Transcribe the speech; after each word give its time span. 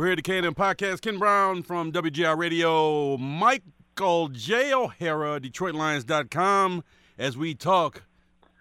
We're 0.00 0.06
here 0.06 0.12
at 0.12 0.16
the 0.16 0.22
K&M 0.22 0.54
Podcast. 0.54 1.02
Ken 1.02 1.18
Brown 1.18 1.62
from 1.62 1.92
WGR 1.92 2.34
Radio. 2.34 3.18
Michael 3.18 4.28
J. 4.28 4.72
O'Hara, 4.72 5.38
DetroitLions.com, 5.38 6.84
as 7.18 7.36
we 7.36 7.54
talk 7.54 8.04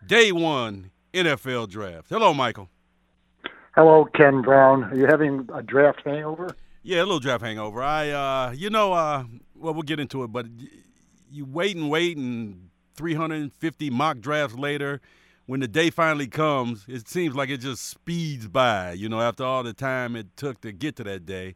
day 0.05 0.33
one 0.33 0.91
NFL 1.13 1.70
draft. 1.70 2.10
Hello, 2.10 2.33
Michael. 2.33 2.67
Hello, 3.73 4.04
Ken 4.13 4.41
Brown. 4.41 4.83
Are 4.83 4.96
you 4.97 5.05
having 5.05 5.47
a 5.54 5.63
draft 5.63 6.02
hangover? 6.04 6.57
Yeah, 6.83 6.97
a 6.97 7.05
little 7.05 7.21
draft 7.21 7.42
hangover. 7.42 7.82
I, 7.82 8.10
uh, 8.10 8.52
you 8.52 8.70
know, 8.70 8.92
uh, 8.92 9.24
well, 9.56 9.74
we'll 9.74 9.84
get 9.84 10.02
into 10.02 10.24
it, 10.24 10.34
but 10.34 10.46
you 11.32 11.46
wait 11.46 11.78
and 11.78 11.90
wait, 11.90 12.18
and 12.18 12.70
350 12.96 13.90
mock 13.92 14.20
drafts 14.20 14.58
later, 14.58 15.00
when 15.50 15.61
the 15.61 15.68
day 15.68 15.89
finally 15.89 16.27
comes, 16.27 16.86
it 16.88 17.07
seems 17.07 17.34
like 17.34 17.50
it 17.50 17.57
just 17.57 17.84
speeds 17.84 18.47
by, 18.47 18.91
you 18.91 19.09
know, 19.09 19.20
after 19.20 19.43
all 19.43 19.64
the 19.64 19.73
time 19.73 20.15
it 20.15 20.27
took 20.38 20.61
to 20.61 20.71
get 20.71 20.95
to 20.95 21.04
that 21.04 21.25
day. 21.25 21.55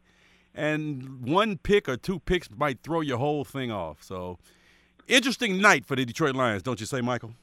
And 0.56 1.22
one 1.22 1.60
pick 1.60 1.88
or 1.88 1.96
two 1.96 2.18
picks 2.18 2.50
might 2.58 2.82
throw 2.82 3.02
your 3.02 3.20
whole 3.20 3.44
thing 3.44 3.72
off. 3.72 4.02
So, 4.02 4.40
interesting 5.08 5.62
night 5.62 5.86
for 5.86 5.96
the 5.96 6.06
Detroit 6.06 6.36
Lions, 6.36 6.64
don't 6.64 6.80
you 6.80 6.88
say, 6.88 7.02
Michael? 7.02 7.36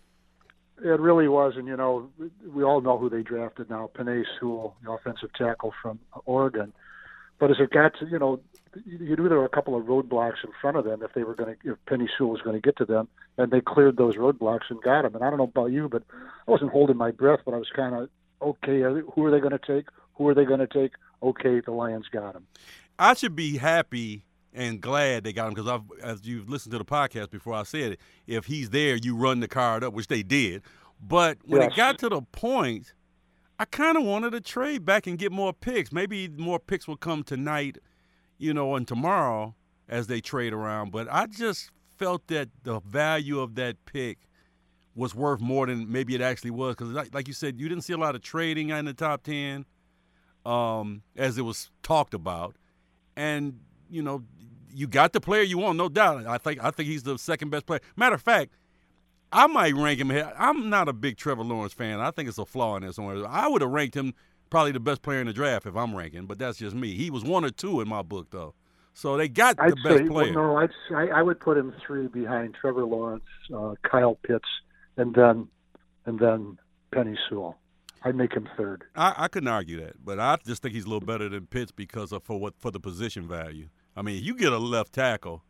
It 0.82 0.98
really 0.98 1.28
was, 1.28 1.52
and 1.56 1.68
you 1.68 1.76
know, 1.76 2.10
we 2.52 2.64
all 2.64 2.80
know 2.80 2.98
who 2.98 3.08
they 3.08 3.22
drafted 3.22 3.70
now, 3.70 3.88
Penei 3.96 4.24
Sewell, 4.40 4.74
the 4.82 4.90
offensive 4.90 5.32
tackle 5.34 5.72
from 5.80 6.00
Oregon. 6.24 6.72
But 7.38 7.52
as 7.52 7.58
it 7.60 7.70
got 7.70 7.96
to, 8.00 8.08
you 8.08 8.18
know, 8.18 8.40
you 8.84 9.16
knew 9.16 9.28
there 9.28 9.38
were 9.38 9.44
a 9.44 9.48
couple 9.48 9.76
of 9.76 9.84
roadblocks 9.84 10.44
in 10.44 10.50
front 10.60 10.76
of 10.76 10.84
them 10.84 11.02
if 11.02 11.12
they 11.14 11.24
were 11.24 11.34
going 11.34 11.56
to, 11.56 11.72
if 11.72 11.78
Penei 11.86 12.08
Sewell 12.16 12.30
was 12.30 12.42
going 12.42 12.54
to 12.54 12.60
get 12.60 12.76
to 12.78 12.84
them, 12.84 13.08
and 13.36 13.50
they 13.50 13.60
cleared 13.60 13.96
those 13.96 14.16
roadblocks 14.16 14.70
and 14.70 14.80
got 14.82 15.04
him. 15.04 15.14
And 15.14 15.24
I 15.24 15.30
don't 15.30 15.38
know 15.38 15.44
about 15.44 15.72
you, 15.72 15.88
but 15.88 16.02
I 16.46 16.50
wasn't 16.50 16.70
holding 16.70 16.96
my 16.96 17.10
breath, 17.10 17.40
but 17.44 17.54
I 17.54 17.58
was 17.58 17.70
kind 17.74 17.94
of 17.94 18.08
okay. 18.42 18.80
Who 19.14 19.24
are 19.24 19.30
they 19.30 19.40
going 19.40 19.56
to 19.56 19.58
take? 19.58 19.86
Who 20.14 20.28
are 20.28 20.34
they 20.34 20.44
going 20.44 20.60
to 20.60 20.66
take? 20.66 20.92
Okay, 21.22 21.60
the 21.60 21.72
Lions 21.72 22.06
got 22.10 22.36
him. 22.36 22.46
I 22.98 23.14
should 23.14 23.34
be 23.34 23.56
happy 23.56 24.24
and 24.52 24.80
glad 24.80 25.24
they 25.24 25.32
got 25.32 25.48
him 25.48 25.54
because 25.54 25.80
as 26.02 26.24
you've 26.24 26.48
listened 26.48 26.72
to 26.72 26.78
the 26.78 26.84
podcast 26.84 27.30
before, 27.30 27.54
I 27.54 27.62
said 27.62 27.92
it. 27.92 28.00
If 28.26 28.46
he's 28.46 28.70
there, 28.70 28.96
you 28.96 29.16
run 29.16 29.40
the 29.40 29.48
card 29.48 29.84
up, 29.84 29.94
which 29.94 30.08
they 30.08 30.22
did. 30.22 30.62
But 31.00 31.38
when 31.44 31.62
yes. 31.62 31.72
it 31.72 31.76
got 31.76 31.98
to 32.00 32.08
the 32.08 32.22
point, 32.22 32.92
I 33.58 33.64
kind 33.64 33.96
of 33.96 34.04
wanted 34.04 34.30
to 34.30 34.40
trade 34.40 34.84
back 34.84 35.06
and 35.06 35.18
get 35.18 35.32
more 35.32 35.52
picks. 35.52 35.92
Maybe 35.92 36.28
more 36.28 36.58
picks 36.58 36.86
will 36.86 36.96
come 36.96 37.22
tonight 37.22 37.78
you 38.40 38.54
know, 38.54 38.74
and 38.74 38.88
tomorrow 38.88 39.54
as 39.88 40.06
they 40.06 40.20
trade 40.20 40.52
around. 40.52 40.90
But 40.90 41.08
I 41.10 41.26
just 41.26 41.70
felt 41.98 42.26
that 42.28 42.48
the 42.64 42.80
value 42.80 43.38
of 43.38 43.54
that 43.56 43.76
pick 43.84 44.18
was 44.94 45.14
worth 45.14 45.40
more 45.40 45.66
than 45.66 45.90
maybe 45.90 46.14
it 46.14 46.20
actually 46.20 46.50
was 46.50 46.74
because, 46.74 46.88
like, 46.92 47.14
like, 47.14 47.28
you 47.28 47.34
said, 47.34 47.60
you 47.60 47.68
didn't 47.68 47.84
see 47.84 47.92
a 47.92 47.98
lot 47.98 48.14
of 48.14 48.22
trading 48.22 48.70
in 48.70 48.86
the 48.86 48.94
top 48.94 49.22
ten 49.22 49.66
um, 50.44 51.02
as 51.16 51.38
it 51.38 51.42
was 51.42 51.70
talked 51.82 52.14
about, 52.14 52.56
and 53.16 53.60
you 53.90 54.02
know, 54.02 54.24
you 54.72 54.86
got 54.86 55.12
the 55.12 55.20
player 55.20 55.42
you 55.42 55.58
want, 55.58 55.76
no 55.76 55.88
doubt. 55.88 56.26
I 56.26 56.38
think 56.38 56.62
I 56.64 56.70
think 56.70 56.88
he's 56.88 57.02
the 57.02 57.18
second 57.18 57.50
best 57.50 57.66
player. 57.66 57.80
Matter 57.96 58.14
of 58.16 58.22
fact. 58.22 58.56
I 59.32 59.46
might 59.46 59.76
rank 59.76 60.00
him. 60.00 60.10
I'm 60.36 60.68
not 60.70 60.88
a 60.88 60.92
big 60.92 61.16
Trevor 61.16 61.44
Lawrence 61.44 61.72
fan. 61.72 62.00
I 62.00 62.10
think 62.10 62.28
it's 62.28 62.38
a 62.38 62.44
flaw 62.44 62.74
in 62.74 62.82
this 62.82 62.98
one. 62.98 63.24
I 63.24 63.46
would 63.46 63.62
have 63.62 63.70
ranked 63.70 63.94
him 63.96 64.12
probably 64.50 64.72
the 64.72 64.80
best 64.80 65.02
player 65.02 65.20
in 65.20 65.26
the 65.26 65.32
draft 65.32 65.66
if 65.66 65.76
I'm 65.76 65.94
ranking, 65.94 66.26
but 66.26 66.38
that's 66.38 66.58
just 66.58 66.74
me. 66.74 66.94
He 66.94 67.10
was 67.10 67.24
one 67.24 67.44
or 67.44 67.50
two 67.50 67.80
in 67.80 67.88
my 67.88 68.02
book 68.02 68.28
though. 68.30 68.54
So 68.92 69.16
they 69.16 69.28
got 69.28 69.56
I'd 69.58 69.72
the 69.72 69.76
best 69.76 69.98
say, 69.98 70.08
player. 70.08 70.34
Well, 70.34 70.52
no, 70.52 70.56
I'd, 70.56 70.70
I, 70.94 71.20
I 71.20 71.22
would 71.22 71.40
put 71.40 71.56
him 71.56 71.72
three 71.86 72.08
behind 72.08 72.56
Trevor 72.60 72.84
Lawrence, 72.84 73.24
uh, 73.54 73.74
Kyle 73.82 74.16
Pitts, 74.26 74.48
and 74.96 75.14
then 75.14 75.48
and 76.06 76.18
then 76.18 76.58
Penei 76.92 77.16
Sewell. 77.28 77.56
I'd 78.02 78.16
make 78.16 78.32
him 78.32 78.48
third. 78.56 78.84
I, 78.96 79.14
I 79.16 79.28
couldn't 79.28 79.48
argue 79.48 79.80
that, 79.80 80.04
but 80.04 80.18
I 80.18 80.38
just 80.46 80.62
think 80.62 80.74
he's 80.74 80.84
a 80.84 80.88
little 80.88 81.06
better 81.06 81.28
than 81.28 81.46
Pitts 81.46 81.70
because 81.70 82.12
of 82.12 82.24
for 82.24 82.38
what 82.40 82.54
for 82.58 82.70
the 82.70 82.80
position 82.80 83.28
value. 83.28 83.68
I 83.96 84.02
mean, 84.02 84.22
you 84.22 84.34
get 84.34 84.52
a 84.52 84.58
left 84.58 84.92
tackle 84.92 85.44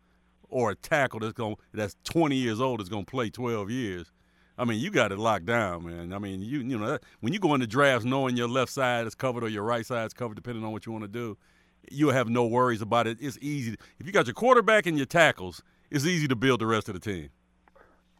or 0.48 0.72
a 0.72 0.74
tackle 0.74 1.20
that's 1.20 1.32
going 1.32 1.56
that's 1.72 1.96
20 2.04 2.36
years 2.36 2.60
old 2.60 2.80
that's 2.80 2.88
going 2.88 3.04
to 3.04 3.10
play 3.10 3.30
12 3.30 3.70
years. 3.70 4.12
I 4.60 4.66
mean, 4.66 4.78
you 4.78 4.90
got 4.90 5.10
it 5.10 5.18
locked 5.18 5.46
down, 5.46 5.86
man. 5.86 6.12
I 6.12 6.18
mean, 6.18 6.42
you 6.42 6.58
you 6.58 6.78
know 6.78 6.98
when 7.20 7.32
you 7.32 7.38
go 7.40 7.54
into 7.54 7.66
drafts 7.66 8.04
knowing 8.04 8.36
your 8.36 8.46
left 8.46 8.70
side 8.70 9.06
is 9.06 9.14
covered 9.14 9.42
or 9.42 9.48
your 9.48 9.62
right 9.62 9.86
side 9.86 10.04
is 10.04 10.12
covered, 10.12 10.34
depending 10.34 10.62
on 10.64 10.70
what 10.70 10.84
you 10.84 10.92
want 10.92 11.04
to 11.04 11.08
do, 11.08 11.38
you 11.90 12.10
have 12.10 12.28
no 12.28 12.44
worries 12.44 12.82
about 12.82 13.06
it. 13.06 13.16
It's 13.22 13.38
easy 13.40 13.78
if 13.98 14.06
you 14.06 14.12
got 14.12 14.26
your 14.26 14.34
quarterback 14.34 14.84
and 14.84 14.98
your 14.98 15.06
tackles. 15.06 15.62
It's 15.90 16.04
easy 16.04 16.28
to 16.28 16.36
build 16.36 16.60
the 16.60 16.66
rest 16.66 16.90
of 16.90 16.94
the 16.94 17.00
team. 17.00 17.30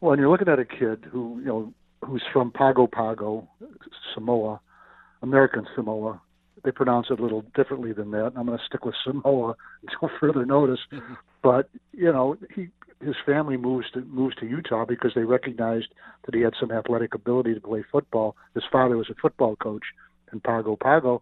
Well, 0.01 0.13
and 0.13 0.19
you're 0.19 0.31
looking 0.31 0.47
at 0.47 0.57
a 0.57 0.65
kid 0.65 1.05
who 1.11 1.37
you 1.39 1.45
know 1.45 1.73
who's 2.03 2.23
from 2.33 2.51
Pago 2.51 2.87
Pago, 2.87 3.47
Samoa, 4.15 4.59
American 5.21 5.67
Samoa. 5.75 6.19
They 6.63 6.71
pronounce 6.71 7.07
it 7.11 7.19
a 7.19 7.23
little 7.23 7.43
differently 7.55 7.93
than 7.93 8.09
that. 8.11 8.33
I'm 8.35 8.47
going 8.47 8.57
to 8.57 8.65
stick 8.65 8.83
with 8.83 8.95
Samoa 9.03 9.55
until 9.83 10.09
further 10.19 10.43
notice. 10.43 10.79
but 11.43 11.69
you 11.93 12.11
know, 12.11 12.35
he 12.55 12.69
his 13.01 13.15
family 13.25 13.57
moves 13.57 13.89
to 13.91 14.01
moves 14.01 14.35
to 14.37 14.45
Utah 14.45 14.85
because 14.85 15.11
they 15.15 15.23
recognized 15.23 15.87
that 16.25 16.35
he 16.35 16.41
had 16.41 16.53
some 16.59 16.71
athletic 16.71 17.13
ability 17.13 17.53
to 17.53 17.61
play 17.61 17.83
football. 17.91 18.35
His 18.53 18.63
father 18.71 18.97
was 18.97 19.09
a 19.09 19.15
football 19.15 19.55
coach 19.55 19.83
in 20.31 20.39
Pago 20.39 20.75
Pago, 20.75 21.21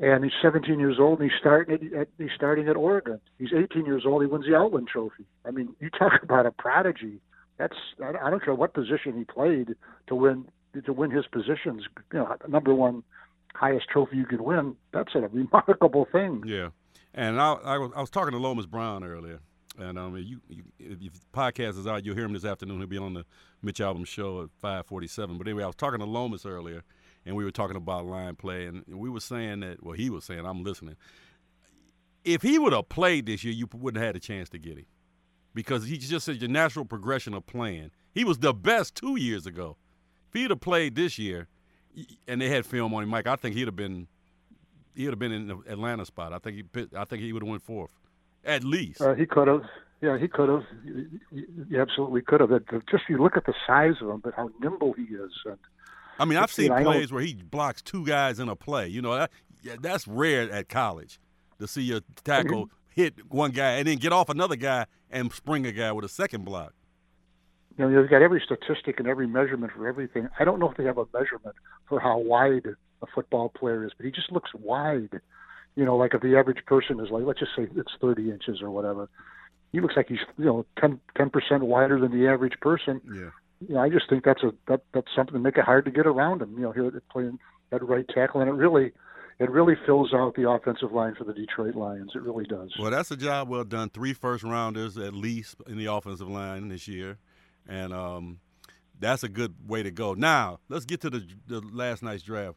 and 0.00 0.24
he's 0.24 0.32
17 0.42 0.78
years 0.78 0.96
old 0.98 1.20
and 1.20 1.30
he's 1.30 1.38
starting 1.38 1.92
at, 1.94 2.08
he's 2.18 2.30
starting 2.34 2.68
at 2.68 2.76
Oregon. 2.76 3.20
He's 3.38 3.52
18 3.56 3.86
years 3.86 4.04
old. 4.06 4.22
He 4.22 4.26
wins 4.26 4.46
the 4.46 4.56
Outland 4.56 4.88
Trophy. 4.88 5.24
I 5.44 5.50
mean, 5.50 5.74
you 5.80 5.90
talk 5.98 6.22
about 6.22 6.46
a 6.46 6.52
prodigy. 6.52 7.20
That's 7.58 7.76
I 8.02 8.30
don't 8.30 8.44
care 8.44 8.54
what 8.54 8.74
position 8.74 9.16
he 9.16 9.24
played 9.24 9.74
to 10.08 10.14
win 10.14 10.46
to 10.84 10.92
win 10.92 11.10
his 11.10 11.26
positions. 11.26 11.84
You 12.12 12.20
know, 12.20 12.36
number 12.48 12.74
one 12.74 13.04
highest 13.54 13.88
trophy 13.88 14.16
you 14.16 14.26
could 14.26 14.40
win. 14.40 14.76
That's 14.92 15.14
a 15.14 15.20
remarkable 15.20 16.08
thing. 16.10 16.42
Yeah, 16.44 16.70
and 17.14 17.40
I, 17.40 17.52
I 17.52 17.78
was 17.78 17.92
I 17.94 18.00
was 18.00 18.10
talking 18.10 18.32
to 18.32 18.38
Lomas 18.38 18.66
Brown 18.66 19.04
earlier 19.04 19.40
and 19.78 19.98
um, 19.98 20.16
you, 20.16 20.40
you, 20.48 20.62
if 20.78 21.12
the 21.14 21.20
podcast 21.32 21.78
is 21.78 21.86
out, 21.86 22.04
you'll 22.04 22.14
hear 22.14 22.24
him 22.24 22.32
this 22.32 22.44
afternoon. 22.44 22.78
He'll 22.78 22.86
be 22.86 22.98
on 22.98 23.14
the 23.14 23.24
Mitch 23.62 23.78
Albom 23.78 24.06
show 24.06 24.42
at 24.42 24.48
5:47. 24.62 25.38
But 25.38 25.46
anyway, 25.46 25.64
I 25.64 25.66
was 25.66 25.76
talking 25.76 26.00
to 26.00 26.06
Lomas 26.06 26.46
earlier, 26.46 26.84
and 27.26 27.34
we 27.36 27.44
were 27.44 27.50
talking 27.50 27.76
about 27.76 28.06
line 28.06 28.36
play, 28.36 28.66
and 28.66 28.84
we 28.86 29.08
were 29.08 29.20
saying 29.20 29.60
that. 29.60 29.82
Well, 29.82 29.94
he 29.94 30.10
was 30.10 30.24
saying, 30.24 30.46
I'm 30.46 30.62
listening. 30.62 30.96
If 32.24 32.42
he 32.42 32.58
would 32.58 32.72
have 32.72 32.88
played 32.88 33.26
this 33.26 33.44
year, 33.44 33.52
you 33.52 33.68
wouldn't 33.72 34.00
have 34.00 34.08
had 34.08 34.16
a 34.16 34.20
chance 34.20 34.48
to 34.50 34.58
get 34.58 34.78
him, 34.78 34.86
because 35.54 35.86
he 35.86 35.98
just 35.98 36.24
said 36.24 36.40
your 36.40 36.50
natural 36.50 36.84
progression 36.84 37.34
of 37.34 37.46
playing. 37.46 37.90
He 38.12 38.24
was 38.24 38.38
the 38.38 38.54
best 38.54 38.94
two 38.94 39.16
years 39.16 39.46
ago. 39.46 39.76
If 40.28 40.40
he'd 40.40 40.50
have 40.50 40.60
played 40.60 40.94
this 40.94 41.18
year, 41.18 41.48
and 42.26 42.40
they 42.40 42.48
had 42.48 42.64
film 42.64 42.94
on 42.94 43.02
him, 43.02 43.08
Mike, 43.08 43.26
I 43.26 43.36
think 43.36 43.56
he'd 43.56 43.66
have 43.68 43.76
been 43.76 44.06
he'd 44.94 45.06
have 45.06 45.18
been 45.18 45.32
in 45.32 45.48
the 45.48 45.58
Atlanta 45.68 46.06
spot. 46.06 46.32
I 46.32 46.38
think 46.38 46.56
he 46.56 46.86
I 46.96 47.04
think 47.04 47.22
he 47.22 47.32
would 47.32 47.42
have 47.42 47.50
went 47.50 47.62
fourth 47.62 47.90
at 48.44 48.64
least. 48.64 49.00
Uh, 49.00 49.14
he 49.14 49.26
could 49.26 49.48
have. 49.48 49.62
Yeah, 50.00 50.18
he 50.18 50.28
could 50.28 50.48
have. 50.48 50.64
He 51.32 51.78
absolutely 51.78 52.22
could 52.22 52.40
have. 52.40 52.50
Just 52.90 53.04
you 53.08 53.18
look 53.22 53.36
at 53.36 53.46
the 53.46 53.54
size 53.66 53.94
of 54.02 54.10
him, 54.10 54.20
but 54.22 54.34
how 54.34 54.50
nimble 54.60 54.92
he 54.92 55.04
is. 55.04 55.32
And 55.46 55.58
I 56.18 56.24
mean, 56.26 56.38
I've 56.38 56.52
seen 56.52 56.70
plays 56.74 57.10
where 57.10 57.22
he 57.22 57.34
blocks 57.34 57.80
two 57.80 58.04
guys 58.04 58.38
in 58.38 58.48
a 58.48 58.56
play. 58.56 58.88
You 58.88 59.02
know, 59.02 59.14
that, 59.14 59.30
yeah, 59.62 59.76
that's 59.80 60.06
rare 60.06 60.50
at 60.50 60.68
college 60.68 61.18
to 61.58 61.66
see 61.66 61.90
a 61.92 62.02
tackle 62.22 62.68
hit 62.88 63.14
one 63.32 63.50
guy 63.50 63.72
and 63.72 63.88
then 63.88 63.96
get 63.96 64.12
off 64.12 64.28
another 64.28 64.56
guy 64.56 64.86
and 65.10 65.32
spring 65.32 65.66
a 65.66 65.72
guy 65.72 65.90
with 65.92 66.04
a 66.04 66.08
second 66.08 66.44
block. 66.44 66.74
You 67.76 67.84
know, 67.84 67.90
you've 67.90 68.10
got 68.10 68.22
every 68.22 68.42
statistic 68.44 69.00
and 69.00 69.08
every 69.08 69.26
measurement 69.26 69.72
for 69.74 69.88
everything. 69.88 70.28
I 70.38 70.44
don't 70.44 70.60
know 70.60 70.70
if 70.70 70.76
they 70.76 70.84
have 70.84 70.98
a 70.98 71.06
measurement 71.12 71.56
for 71.88 71.98
how 71.98 72.18
wide 72.18 72.66
a 73.02 73.06
football 73.14 73.48
player 73.48 73.84
is, 73.84 73.92
but 73.96 74.06
he 74.06 74.12
just 74.12 74.30
looks 74.30 74.50
wide 74.54 75.20
you 75.76 75.84
know, 75.84 75.96
like 75.96 76.14
if 76.14 76.22
the 76.22 76.36
average 76.36 76.64
person 76.66 77.00
is 77.00 77.10
like, 77.10 77.24
let's 77.24 77.40
just 77.40 77.52
say 77.56 77.66
it's 77.74 77.92
30 78.00 78.30
inches 78.30 78.62
or 78.62 78.70
whatever, 78.70 79.08
he 79.72 79.80
looks 79.80 79.94
like 79.96 80.08
he's, 80.08 80.20
you 80.38 80.44
know, 80.44 80.66
10 80.78 81.00
percent 81.30 81.64
wider 81.64 81.98
than 81.98 82.12
the 82.18 82.28
average 82.28 82.60
person. 82.60 83.00
Yeah. 83.06 83.30
You 83.66 83.74
know, 83.74 83.80
I 83.80 83.88
just 83.88 84.08
think 84.08 84.24
that's 84.24 84.42
a 84.42 84.52
that 84.68 84.82
that's 84.92 85.08
something 85.16 85.34
to 85.34 85.40
make 85.40 85.56
it 85.56 85.64
hard 85.64 85.84
to 85.86 85.90
get 85.90 86.06
around 86.06 86.42
him. 86.42 86.52
You 86.54 86.62
know, 86.62 86.72
here 86.72 86.86
at 86.86 87.08
playing 87.08 87.38
at 87.72 87.86
right 87.86 88.06
tackle, 88.08 88.40
and 88.40 88.48
it 88.48 88.52
really 88.52 88.92
it 89.38 89.50
really 89.50 89.74
fills 89.86 90.12
out 90.14 90.34
the 90.36 90.48
offensive 90.48 90.92
line 90.92 91.14
for 91.16 91.24
the 91.24 91.32
Detroit 91.32 91.74
Lions. 91.74 92.12
It 92.14 92.22
really 92.22 92.44
does. 92.44 92.72
Well, 92.78 92.90
that's 92.90 93.10
a 93.10 93.16
job 93.16 93.48
well 93.48 93.64
done. 93.64 93.90
Three 93.90 94.12
first 94.12 94.44
rounders 94.44 94.96
at 94.96 95.14
least 95.14 95.56
in 95.66 95.76
the 95.76 95.86
offensive 95.86 96.28
line 96.28 96.68
this 96.68 96.86
year, 96.86 97.18
and 97.68 97.92
um, 97.92 98.38
that's 98.98 99.22
a 99.22 99.28
good 99.28 99.54
way 99.66 99.82
to 99.82 99.90
go. 99.90 100.14
Now 100.14 100.60
let's 100.68 100.84
get 100.84 101.00
to 101.02 101.10
the, 101.10 101.26
the 101.46 101.60
last 101.60 102.02
night's 102.02 102.22
draft. 102.22 102.56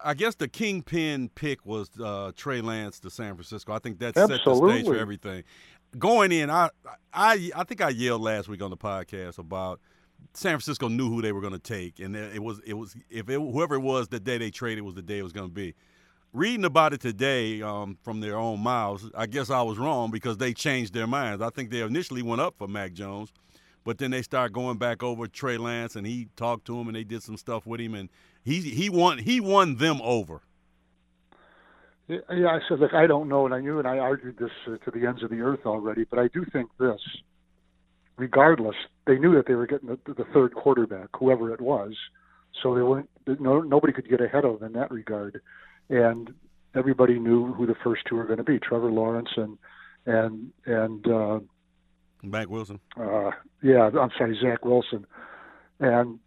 I 0.00 0.14
guess 0.14 0.34
the 0.34 0.48
kingpin 0.48 1.28
pick 1.34 1.64
was 1.66 1.90
uh, 2.02 2.32
Trey 2.36 2.60
Lance 2.60 3.00
to 3.00 3.10
San 3.10 3.34
Francisco. 3.34 3.72
I 3.72 3.78
think 3.78 3.98
that 3.98 4.16
Absolutely. 4.16 4.38
set 4.38 4.44
the 4.44 4.68
stage 4.68 4.86
for 4.86 4.96
everything. 4.96 5.44
Going 5.98 6.32
in, 6.32 6.50
I, 6.50 6.70
I, 7.12 7.50
I 7.56 7.64
think 7.64 7.80
I 7.80 7.88
yelled 7.88 8.20
last 8.20 8.48
week 8.48 8.62
on 8.62 8.70
the 8.70 8.76
podcast 8.76 9.38
about 9.38 9.80
San 10.34 10.52
Francisco 10.52 10.88
knew 10.88 11.08
who 11.08 11.22
they 11.22 11.32
were 11.32 11.40
going 11.40 11.52
to 11.52 11.58
take, 11.58 11.98
and 12.00 12.14
it 12.14 12.42
was 12.42 12.60
it 12.66 12.74
was 12.74 12.94
if 13.10 13.28
it, 13.28 13.40
whoever 13.40 13.76
it 13.76 13.80
was 13.80 14.08
the 14.08 14.20
day 14.20 14.38
they 14.38 14.50
traded 14.50 14.84
was 14.84 14.94
the 14.94 15.02
day 15.02 15.18
it 15.18 15.22
was 15.22 15.32
going 15.32 15.48
to 15.48 15.54
be. 15.54 15.74
Reading 16.34 16.66
about 16.66 16.92
it 16.92 17.00
today 17.00 17.62
um, 17.62 17.96
from 18.02 18.20
their 18.20 18.36
own 18.36 18.60
mouths, 18.60 19.10
I 19.16 19.26
guess 19.26 19.48
I 19.48 19.62
was 19.62 19.78
wrong 19.78 20.10
because 20.10 20.36
they 20.36 20.52
changed 20.52 20.92
their 20.92 21.06
minds. 21.06 21.40
I 21.40 21.48
think 21.48 21.70
they 21.70 21.80
initially 21.80 22.20
went 22.20 22.42
up 22.42 22.54
for 22.58 22.68
Mac 22.68 22.92
Jones, 22.92 23.32
but 23.88 23.96
then 23.96 24.10
they 24.10 24.20
start 24.20 24.52
going 24.52 24.76
back 24.76 25.02
over 25.02 25.26
Trey 25.26 25.56
Lance, 25.56 25.96
and 25.96 26.06
he 26.06 26.28
talked 26.36 26.66
to 26.66 26.78
him, 26.78 26.88
and 26.88 26.94
they 26.94 27.04
did 27.04 27.22
some 27.22 27.38
stuff 27.38 27.66
with 27.66 27.80
him, 27.80 27.94
and 27.94 28.10
he 28.44 28.60
he 28.60 28.90
won 28.90 29.16
he 29.16 29.40
won 29.40 29.76
them 29.76 29.98
over. 30.02 30.42
Yeah, 32.06 32.18
I 32.28 32.58
said, 32.68 32.80
look, 32.80 32.92
I 32.92 33.06
don't 33.06 33.30
know, 33.30 33.46
and 33.46 33.54
I 33.54 33.60
knew, 33.60 33.78
and 33.78 33.88
I 33.88 33.96
argued 33.96 34.36
this 34.36 34.50
uh, 34.66 34.76
to 34.84 34.90
the 34.90 35.06
ends 35.06 35.22
of 35.22 35.30
the 35.30 35.40
earth 35.40 35.64
already, 35.64 36.04
but 36.04 36.18
I 36.18 36.28
do 36.28 36.44
think 36.52 36.68
this. 36.78 37.00
Regardless, 38.18 38.76
they 39.06 39.16
knew 39.16 39.34
that 39.36 39.46
they 39.46 39.54
were 39.54 39.66
getting 39.66 39.88
the, 39.88 39.98
the 40.04 40.26
third 40.34 40.54
quarterback, 40.54 41.08
whoever 41.18 41.54
it 41.54 41.60
was, 41.62 41.94
so 42.62 42.74
they 42.74 42.82
weren't. 42.82 43.08
No, 43.40 43.62
nobody 43.62 43.94
could 43.94 44.06
get 44.06 44.20
ahead 44.20 44.44
of 44.44 44.60
them 44.60 44.66
in 44.66 44.72
that 44.78 44.90
regard, 44.90 45.40
and 45.88 46.34
everybody 46.74 47.18
knew 47.18 47.54
who 47.54 47.64
the 47.64 47.76
first 47.82 48.02
two 48.06 48.16
were 48.16 48.26
going 48.26 48.36
to 48.36 48.44
be: 48.44 48.58
Trevor 48.58 48.90
Lawrence 48.90 49.30
and 49.38 49.56
and 50.04 50.52
and 50.66 51.06
uh, 51.06 51.40
Mack 52.22 52.48
Wilson. 52.48 52.80
Uh, 52.96 53.30
yeah, 53.62 53.90
I'm 53.98 54.10
sorry, 54.16 54.38
Zach 54.40 54.64
Wilson, 54.64 55.06
and 55.80 56.18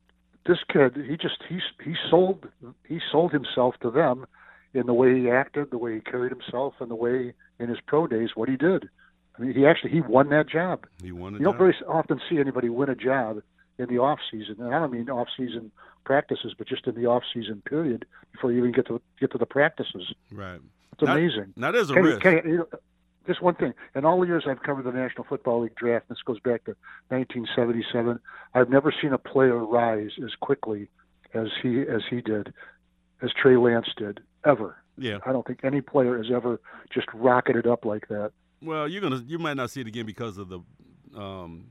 this 0.45 0.59
kid, 0.71 0.95
he 0.95 1.17
just 1.17 1.43
he 1.47 1.59
he 1.83 1.95
sold 2.09 2.47
he 2.87 2.99
sold 3.11 3.31
himself 3.31 3.75
to 3.81 3.91
them 3.91 4.25
in 4.73 4.85
the 4.85 4.93
way 4.93 5.19
he 5.19 5.29
acted, 5.29 5.71
the 5.71 5.77
way 5.77 5.95
he 5.95 6.01
carried 6.01 6.31
himself, 6.31 6.75
and 6.79 6.89
the 6.89 6.95
way 6.95 7.33
in 7.59 7.69
his 7.69 7.79
pro 7.85 8.07
days 8.07 8.29
what 8.35 8.49
he 8.49 8.57
did. 8.57 8.89
I 9.37 9.41
mean, 9.41 9.53
he 9.53 9.65
actually 9.65 9.91
he 9.91 10.01
won 10.01 10.29
that 10.29 10.49
job. 10.49 10.87
He 11.01 11.11
won. 11.11 11.33
You 11.33 11.39
job. 11.39 11.45
don't 11.45 11.57
very 11.57 11.75
often 11.87 12.21
see 12.29 12.39
anybody 12.39 12.69
win 12.69 12.89
a 12.89 12.95
job 12.95 13.41
in 13.77 13.87
the 13.87 13.99
off 13.99 14.19
season, 14.31 14.55
and 14.59 14.73
I 14.73 14.79
don't 14.79 14.91
mean 14.91 15.09
off 15.09 15.27
season 15.37 15.71
practices, 16.05 16.53
but 16.57 16.67
just 16.67 16.87
in 16.87 16.95
the 16.95 17.05
off 17.05 17.23
season 17.33 17.61
period 17.65 18.05
before 18.31 18.51
you 18.51 18.59
even 18.59 18.71
get 18.71 18.87
to 18.87 19.01
get 19.19 19.31
to 19.31 19.37
the 19.37 19.45
practices. 19.45 20.13
Right. 20.31 20.59
It's 20.93 21.03
amazing. 21.03 21.53
Now 21.55 21.71
there's 21.71 21.89
a 21.89 21.93
Kenny, 21.93 22.07
risk. 22.07 22.21
Kenny, 22.21 22.57
just 23.27 23.41
one 23.41 23.55
thing. 23.55 23.73
In 23.95 24.05
all 24.05 24.19
the 24.19 24.27
years 24.27 24.45
I've 24.47 24.63
covered 24.63 24.85
the 24.85 24.91
National 24.91 25.23
Football 25.23 25.61
League 25.61 25.75
draft, 25.75 26.09
this 26.09 26.17
goes 26.25 26.39
back 26.39 26.65
to 26.65 26.75
1977. 27.09 28.19
I've 28.53 28.69
never 28.69 28.93
seen 29.01 29.13
a 29.13 29.17
player 29.17 29.57
rise 29.57 30.11
as 30.23 30.31
quickly 30.39 30.89
as 31.33 31.47
he 31.61 31.81
as 31.81 32.01
he 32.09 32.21
did, 32.21 32.53
as 33.21 33.31
Trey 33.39 33.57
Lance 33.57 33.87
did 33.97 34.19
ever. 34.45 34.77
Yeah. 34.97 35.19
I 35.25 35.31
don't 35.31 35.45
think 35.45 35.59
any 35.63 35.81
player 35.81 36.17
has 36.17 36.27
ever 36.33 36.59
just 36.93 37.07
rocketed 37.13 37.67
up 37.67 37.85
like 37.85 38.07
that. 38.09 38.31
Well, 38.61 38.87
you're 38.87 39.01
gonna 39.01 39.23
you 39.25 39.39
might 39.39 39.57
not 39.57 39.69
see 39.69 39.81
it 39.81 39.87
again 39.87 40.05
because 40.05 40.37
of 40.37 40.49
the 40.49 40.59
um, 41.17 41.67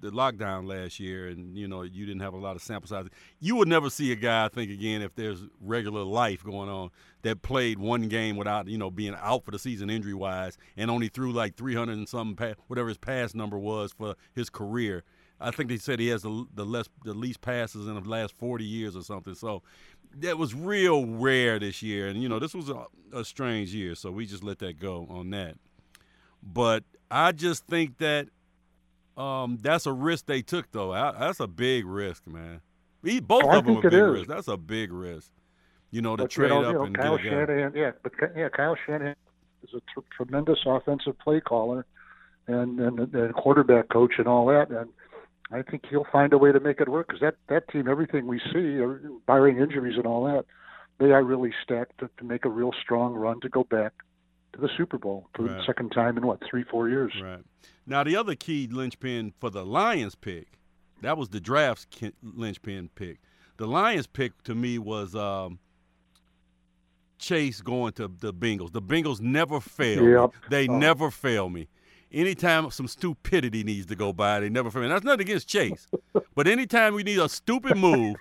the 0.00 0.10
lockdown 0.10 0.66
last 0.66 0.98
year, 1.00 1.28
and 1.28 1.56
you 1.56 1.68
know 1.68 1.82
you 1.82 2.06
didn't 2.06 2.22
have 2.22 2.34
a 2.34 2.38
lot 2.38 2.56
of 2.56 2.62
sample 2.62 2.88
size. 2.88 3.06
You 3.38 3.56
would 3.56 3.68
never 3.68 3.90
see 3.90 4.12
a 4.12 4.16
guy 4.16 4.44
I 4.44 4.48
think 4.48 4.70
again 4.70 5.02
if 5.02 5.14
there's 5.14 5.42
regular 5.60 6.02
life 6.02 6.42
going 6.44 6.68
on 6.68 6.90
that 7.22 7.42
played 7.42 7.78
one 7.78 8.08
game 8.08 8.36
without 8.36 8.68
you 8.68 8.78
know 8.78 8.90
being 8.90 9.14
out 9.20 9.44
for 9.44 9.50
the 9.50 9.58
season 9.58 9.90
injury 9.90 10.14
wise, 10.14 10.58
and 10.76 10.90
only 10.90 11.08
threw 11.08 11.32
like 11.32 11.56
300 11.56 11.92
and 11.92 12.08
something 12.08 12.54
whatever 12.66 12.88
his 12.88 12.98
pass 12.98 13.34
number 13.34 13.58
was 13.58 13.92
for 13.92 14.14
his 14.34 14.50
career. 14.50 15.04
I 15.40 15.50
think 15.50 15.70
they 15.70 15.78
said 15.78 16.00
he 16.00 16.08
has 16.08 16.22
the 16.22 16.46
the 16.54 16.64
less 16.64 16.88
the 17.04 17.14
least 17.14 17.40
passes 17.40 17.86
in 17.86 17.94
the 17.94 18.08
last 18.08 18.34
40 18.38 18.64
years 18.64 18.94
or 18.94 19.02
something. 19.02 19.34
So 19.34 19.62
that 20.18 20.38
was 20.38 20.54
real 20.54 21.06
rare 21.06 21.58
this 21.58 21.82
year, 21.82 22.08
and 22.08 22.22
you 22.22 22.28
know 22.28 22.38
this 22.38 22.54
was 22.54 22.68
a, 22.68 22.86
a 23.12 23.24
strange 23.24 23.74
year, 23.74 23.94
so 23.94 24.10
we 24.10 24.26
just 24.26 24.44
let 24.44 24.58
that 24.58 24.78
go 24.78 25.06
on 25.08 25.30
that. 25.30 25.56
But 26.42 26.84
I 27.10 27.32
just 27.32 27.66
think 27.66 27.98
that 27.98 28.28
um, 29.20 29.58
that's 29.60 29.86
a 29.86 29.92
risk 29.92 30.26
they 30.26 30.42
took, 30.42 30.70
though. 30.72 30.92
I, 30.92 31.12
that's 31.12 31.40
a 31.40 31.46
big 31.46 31.84
risk, 31.84 32.26
man. 32.26 32.60
both 33.02 33.44
oh, 33.44 33.58
of 33.58 33.66
them 33.66 33.76
are 33.78 33.82
big 33.82 33.92
risk. 33.92 34.28
That's 34.28 34.48
a 34.48 34.56
big 34.56 34.92
risk. 34.92 35.30
You 35.90 36.02
know, 36.02 36.16
to 36.16 36.24
but, 36.24 36.30
trade 36.30 36.48
you 36.48 36.54
know, 36.54 36.62
up 36.62 36.66
you 36.66 36.72
know, 36.72 36.84
and 36.84 36.96
Kyle 36.96 37.16
get 37.16 37.26
Shanahan, 37.26 37.72
yeah, 37.74 37.90
but 38.02 38.12
yeah, 38.36 38.48
Kyle 38.48 38.76
Shanahan 38.86 39.16
is 39.64 39.74
a 39.74 39.80
tr- 39.92 40.06
tremendous 40.16 40.60
offensive 40.64 41.18
play 41.18 41.40
caller 41.40 41.84
and, 42.46 42.78
and 42.78 43.14
and 43.14 43.34
quarterback 43.34 43.88
coach 43.88 44.14
and 44.18 44.28
all 44.28 44.46
that, 44.46 44.70
and 44.70 44.88
I 45.52 45.62
think 45.62 45.84
he'll 45.90 46.06
find 46.12 46.32
a 46.32 46.38
way 46.38 46.52
to 46.52 46.60
make 46.60 46.80
it 46.80 46.88
work 46.88 47.08
because 47.08 47.20
that 47.20 47.34
that 47.48 47.68
team, 47.68 47.88
everything 47.88 48.26
we 48.26 48.40
see, 48.52 48.80
barring 49.26 49.58
injuries 49.58 49.96
and 49.96 50.06
all 50.06 50.24
that, 50.26 50.46
they 50.98 51.10
are 51.10 51.24
really 51.24 51.52
stacked 51.62 51.98
to, 51.98 52.08
to 52.18 52.24
make 52.24 52.44
a 52.44 52.48
real 52.48 52.70
strong 52.80 53.14
run 53.14 53.40
to 53.40 53.48
go 53.48 53.64
back 53.64 53.92
to 54.52 54.60
the 54.60 54.68
Super 54.76 54.98
Bowl 54.98 55.28
for 55.34 55.44
right. 55.44 55.56
the 55.58 55.64
second 55.64 55.90
time 55.90 56.16
in 56.16 56.26
what 56.26 56.40
three, 56.48 56.64
four 56.64 56.88
years. 56.88 57.12
Right. 57.22 57.42
Now 57.86 58.04
the 58.04 58.16
other 58.16 58.34
key 58.34 58.68
linchpin 58.70 59.32
for 59.40 59.50
the 59.50 59.64
Lions 59.64 60.14
pick, 60.14 60.58
that 61.02 61.16
was 61.16 61.28
the 61.28 61.40
draft's 61.40 61.86
linchpin 62.22 62.90
pick. 62.94 63.18
The 63.56 63.66
Lions 63.66 64.06
pick 64.06 64.42
to 64.44 64.54
me 64.54 64.78
was 64.78 65.14
um, 65.14 65.58
Chase 67.18 67.60
going 67.60 67.92
to 67.94 68.08
the 68.08 68.32
Bengals. 68.32 68.72
The 68.72 68.82
Bengals 68.82 69.20
never 69.20 69.60
fail. 69.60 70.02
Yep. 70.02 70.34
They 70.50 70.68
oh. 70.68 70.78
never 70.78 71.10
fail 71.10 71.48
me. 71.48 71.68
Anytime 72.12 72.70
some 72.70 72.88
stupidity 72.88 73.62
needs 73.62 73.86
to 73.86 73.94
go 73.94 74.12
by, 74.12 74.40
they 74.40 74.48
never 74.48 74.70
fail. 74.70 74.82
me. 74.82 74.88
that's 74.88 75.04
nothing 75.04 75.20
against 75.20 75.46
Chase, 75.46 75.86
but 76.34 76.48
anytime 76.48 76.94
we 76.94 77.04
need 77.04 77.20
a 77.20 77.28
stupid 77.28 77.76
move, 77.76 78.16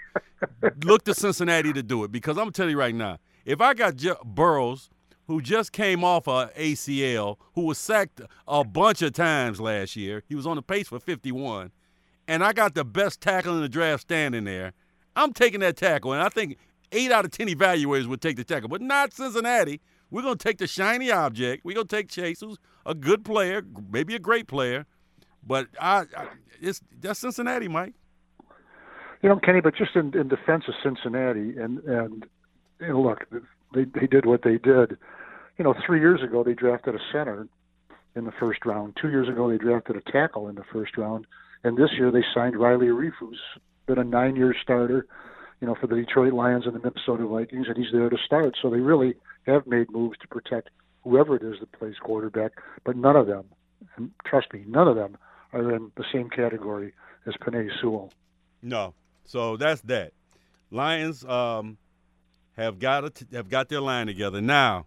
look 0.83 1.03
to 1.05 1.15
Cincinnati 1.15 1.73
to 1.73 1.81
do 1.81 2.03
it. 2.03 2.11
Because 2.11 2.37
I'm 2.37 2.43
gonna 2.43 2.51
tell 2.51 2.69
you 2.69 2.77
right 2.77 2.93
now, 2.93 3.17
if 3.45 3.61
I 3.61 3.73
got 3.73 3.95
J- 3.95 4.13
Burrows 4.23 4.91
who 5.29 5.41
just 5.43 5.71
came 5.71 6.03
off 6.03 6.25
a 6.25 6.51
ACL, 6.57 7.37
who 7.53 7.61
was 7.61 7.77
sacked 7.77 8.19
a 8.47 8.63
bunch 8.63 9.03
of 9.03 9.13
times 9.13 9.61
last 9.61 9.95
year. 9.95 10.23
He 10.27 10.33
was 10.33 10.47
on 10.47 10.55
the 10.55 10.63
pace 10.63 10.87
for 10.87 10.99
51. 10.99 11.69
And 12.27 12.43
I 12.43 12.51
got 12.51 12.73
the 12.73 12.83
best 12.83 13.21
tackle 13.21 13.53
in 13.53 13.61
the 13.61 13.69
draft 13.69 14.01
standing 14.01 14.45
there. 14.45 14.73
I'm 15.15 15.31
taking 15.31 15.59
that 15.59 15.77
tackle, 15.77 16.13
and 16.13 16.21
I 16.23 16.29
think 16.29 16.57
eight 16.91 17.11
out 17.11 17.25
of 17.25 17.31
10 17.31 17.47
evaluators 17.47 18.07
would 18.07 18.21
take 18.21 18.37
the 18.37 18.43
tackle, 18.43 18.69
but 18.69 18.81
not 18.81 19.13
Cincinnati. 19.13 19.81
We're 20.09 20.23
going 20.23 20.39
to 20.39 20.43
take 20.43 20.57
the 20.57 20.65
shiny 20.65 21.11
object. 21.11 21.63
We're 21.63 21.75
going 21.75 21.87
to 21.87 21.95
take 21.95 22.09
Chase, 22.09 22.39
who's 22.39 22.57
a 22.83 22.95
good 22.95 23.23
player, 23.23 23.61
maybe 23.91 24.15
a 24.15 24.19
great 24.19 24.47
player. 24.47 24.87
But 25.45 25.67
I, 25.79 26.05
I 26.17 26.27
it's 26.59 26.81
that's 26.99 27.19
Cincinnati, 27.19 27.67
Mike. 27.67 27.93
You 29.21 29.29
know, 29.29 29.35
Kenny, 29.37 29.61
but 29.61 29.75
just 29.75 29.95
in, 29.95 30.17
in 30.17 30.27
defense 30.27 30.63
of 30.67 30.73
Cincinnati, 30.81 31.55
and 31.55 31.77
and 31.83 32.25
look, 32.79 33.27
they 33.75 33.83
they 33.83 34.07
did 34.07 34.25
what 34.25 34.41
they 34.41 34.57
did 34.57 34.97
you 35.59 35.65
know, 35.65 35.75
three 35.85 35.99
years 35.99 36.23
ago 36.23 36.43
they 36.43 36.53
drafted 36.53 36.95
a 36.95 36.99
center 37.11 37.47
in 38.15 38.23
the 38.25 38.31
first 38.31 38.65
round. 38.65 38.97
Two 38.99 39.09
years 39.09 39.27
ago 39.27 39.49
they 39.49 39.57
drafted 39.57 39.97
a 39.97 40.11
tackle 40.11 40.47
in 40.47 40.55
the 40.55 40.63
first 40.71 40.97
round, 40.97 41.27
and 41.63 41.77
this 41.77 41.91
year 41.97 42.09
they 42.09 42.23
signed 42.33 42.57
Riley 42.57 42.87
Reiff, 42.87 43.11
who's 43.19 43.39
been 43.85 43.99
a 43.99 44.03
nine-year 44.03 44.55
starter, 44.63 45.05
you 45.59 45.67
know, 45.67 45.75
for 45.75 45.87
the 45.87 45.95
Detroit 45.95 46.33
Lions 46.33 46.65
and 46.65 46.73
the 46.73 46.79
Minnesota 46.79 47.27
Vikings, 47.27 47.67
and 47.67 47.77
he's 47.77 47.91
there 47.91 48.09
to 48.09 48.17
start. 48.25 48.55
So 48.61 48.69
they 48.69 48.79
really 48.79 49.15
have 49.45 49.67
made 49.67 49.91
moves 49.91 50.17
to 50.19 50.27
protect 50.29 50.69
whoever 51.03 51.35
it 51.35 51.43
is 51.43 51.59
that 51.59 51.71
plays 51.73 51.95
quarterback, 52.01 52.53
but 52.85 52.95
none 52.95 53.17
of 53.17 53.27
them, 53.27 53.45
and 53.97 54.11
trust 54.25 54.53
me, 54.53 54.63
none 54.65 54.87
of 54.87 54.95
them 54.95 55.17
are 55.51 55.75
in 55.75 55.91
the 55.97 56.05
same 56.13 56.29
category 56.29 56.93
as 57.27 57.33
Penei 57.35 57.69
Sewell. 57.81 58.13
No, 58.61 58.93
so 59.25 59.57
that's 59.57 59.81
that. 59.81 60.13
Lions 60.71 61.25
um, 61.25 61.77
have 62.55 62.79
got 62.79 63.21
have 63.33 63.49
got 63.49 63.67
their 63.67 63.81
line 63.81 64.07
together 64.07 64.39
now. 64.39 64.85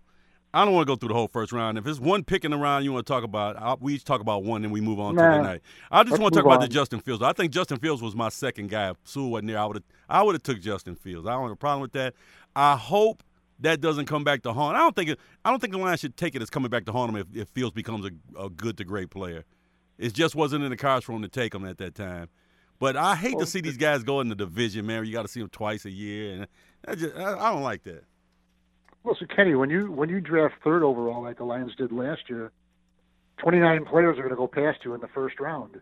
I 0.54 0.64
don't 0.64 0.75
want 0.75 0.87
to 0.87 0.93
go 0.93 0.96
through 0.96 1.08
the 1.08 1.14
whole 1.14 1.28
first 1.28 1.50
round. 1.50 1.78
If 1.78 1.87
it's 1.87 1.99
one 1.99 2.25
pick 2.25 2.44
in 2.44 2.50
the 2.50 2.58
round 2.58 2.84
you 2.84 2.93
want 2.93 3.06
to 3.06 3.10
talk 3.10 3.25
about, 3.25 3.56
I'll, 3.56 3.79
we 3.81 3.94
each 3.94 4.05
talk 4.05 4.20
about 4.20 4.44
one, 4.44 4.65
and 4.65 4.72
we 4.72 4.82
move 4.82 5.00
on 5.00 5.15
nah, 5.15 5.31
to 5.31 5.36
the 5.38 5.43
night. 5.43 5.62
I 5.91 6.05
just 6.05 6.20
want 6.20 6.34
to 6.34 6.41
talk 6.41 6.46
about 6.46 6.60
the 6.60 6.69
Justin 6.69 7.00
Fields. 7.00 7.22
I 7.22 7.32
think 7.32 7.53
Justin 7.53 7.79
Fields 7.79 8.03
was 8.03 8.15
my 8.15 8.29
second 8.29 8.69
guy. 8.69 8.91
If 8.91 8.96
Sewell 9.05 9.31
wasn't 9.31 9.48
there, 9.48 9.58
I 9.58 9.65
would 9.65 9.77
have 9.77 9.84
I 10.08 10.22
would 10.22 10.34
have 10.34 10.43
took 10.43 10.60
Justin 10.60 10.94
Fields. 10.94 11.27
I 11.27 11.32
don't 11.32 11.44
have 11.44 11.53
a 11.53 11.56
problem 11.56 11.81
with 11.81 11.93
that. 11.93 12.15
I 12.55 12.77
hope 12.77 13.22
that 13.60 13.81
doesn't 13.81 14.06
come 14.06 14.24
back 14.24 14.43
to 14.43 14.53
haunt. 14.53 14.77
I 14.77 14.81
don't 14.81 14.94
think 14.94 15.10
it, 15.10 15.20
I 15.44 15.50
don't 15.50 15.60
think 15.60 15.72
the 15.72 15.79
Lions 15.79 16.00
should 16.00 16.17
take 16.17 16.34
it 16.34 16.43
as 16.43 16.50
coming 16.50 16.69
back 16.69 16.84
to 16.86 16.93
haunt 16.93 17.10
him 17.10 17.17
if, 17.17 17.36
if 17.36 17.48
Fields 17.48 17.74
becomes 17.74 18.05
a, 18.05 18.38
a, 18.38 18.50
good 18.50 18.77
to 18.79 18.84
great 18.84 19.10
player. 19.10 19.44
It 19.98 20.12
just 20.12 20.34
wasn't 20.34 20.65
in 20.65 20.70
the 20.70 20.77
cards 20.77 21.05
for 21.05 21.12
him 21.12 21.22
to 21.22 21.29
take 21.29 21.55
him 21.55 21.65
at 21.65 21.79
that 21.79 21.94
time. 21.94 22.29
But 22.79 22.96
I 22.96 23.15
hate 23.15 23.38
to 23.38 23.46
see 23.46 23.60
these 23.60 23.77
guys 23.77 24.03
go 24.03 24.20
in 24.20 24.29
the 24.29 24.34
division, 24.34 24.84
man. 24.86 25.05
You 25.06 25.12
got 25.12 25.22
to 25.22 25.29
see 25.29 25.41
them 25.41 25.48
twice 25.48 25.84
a 25.84 25.91
year, 25.91 26.34
and 26.34 26.46
I, 26.86 26.94
just, 26.96 27.15
I, 27.15 27.38
I 27.38 27.53
don't 27.53 27.62
like 27.62 27.84
that. 27.84 28.05
Well, 29.05 29.17
so 29.19 29.27
Kenny, 29.27 29.55
when 29.55 29.71
you 29.71 29.91
when 29.91 30.09
you 30.09 30.21
draft 30.21 30.55
third 30.63 30.82
overall 30.82 31.23
like 31.23 31.39
the 31.39 31.44
Lions 31.44 31.75
did 31.77 31.93
last 31.93 32.29
year, 32.29 32.53
29 33.39 33.85
players 33.85 34.19
are 34.19 34.23
going 34.23 34.31
to 34.31 34.37
go 34.37 34.47
past 34.47 34.85
you 34.85 34.94
in 34.94 35.01
the 35.01 35.09
first 35.09 35.41
round. 35.41 35.81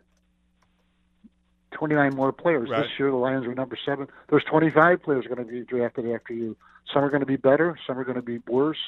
29 1.72 2.16
more 2.16 2.32
players. 2.32 2.68
Right. 2.68 2.82
This 2.82 2.90
year, 2.98 3.10
the 3.10 3.16
Lions 3.16 3.46
were 3.46 3.54
number 3.54 3.78
seven. 3.86 4.08
There's 4.28 4.44
25 4.44 5.02
players 5.02 5.26
going 5.26 5.38
to 5.38 5.44
be 5.44 5.62
drafted 5.62 6.10
after 6.10 6.32
you. 6.32 6.56
Some 6.92 7.04
are 7.04 7.10
going 7.10 7.20
to 7.20 7.26
be 7.26 7.36
better. 7.36 7.78
Some 7.86 7.98
are 7.98 8.04
going 8.04 8.16
to 8.16 8.22
be 8.22 8.38
worse. 8.48 8.78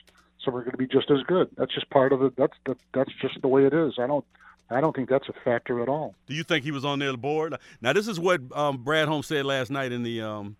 Some 0.44 0.56
are 0.56 0.60
going 0.60 0.72
to 0.72 0.76
be 0.76 0.88
just 0.88 1.10
as 1.10 1.22
good. 1.22 1.48
That's 1.56 1.72
just 1.72 1.88
part 1.90 2.12
of 2.12 2.22
it. 2.22 2.34
That's 2.36 2.56
the, 2.66 2.76
that's 2.92 3.12
just 3.20 3.40
the 3.40 3.48
way 3.48 3.66
it 3.66 3.72
is. 3.72 3.94
I 3.98 4.06
don't 4.06 4.24
I 4.70 4.80
don't 4.80 4.96
think 4.96 5.08
that's 5.08 5.28
a 5.28 5.32
factor 5.44 5.82
at 5.82 5.88
all. 5.88 6.14
Do 6.26 6.34
you 6.34 6.42
think 6.42 6.64
he 6.64 6.70
was 6.70 6.84
on 6.84 6.98
their 6.98 7.16
board? 7.16 7.56
Now, 7.80 7.92
this 7.92 8.08
is 8.08 8.18
what 8.18 8.40
um, 8.56 8.78
Brad 8.78 9.06
Holmes 9.06 9.26
said 9.26 9.44
last 9.44 9.70
night 9.70 9.92
in 9.92 10.02
the 10.02 10.22
um, 10.22 10.56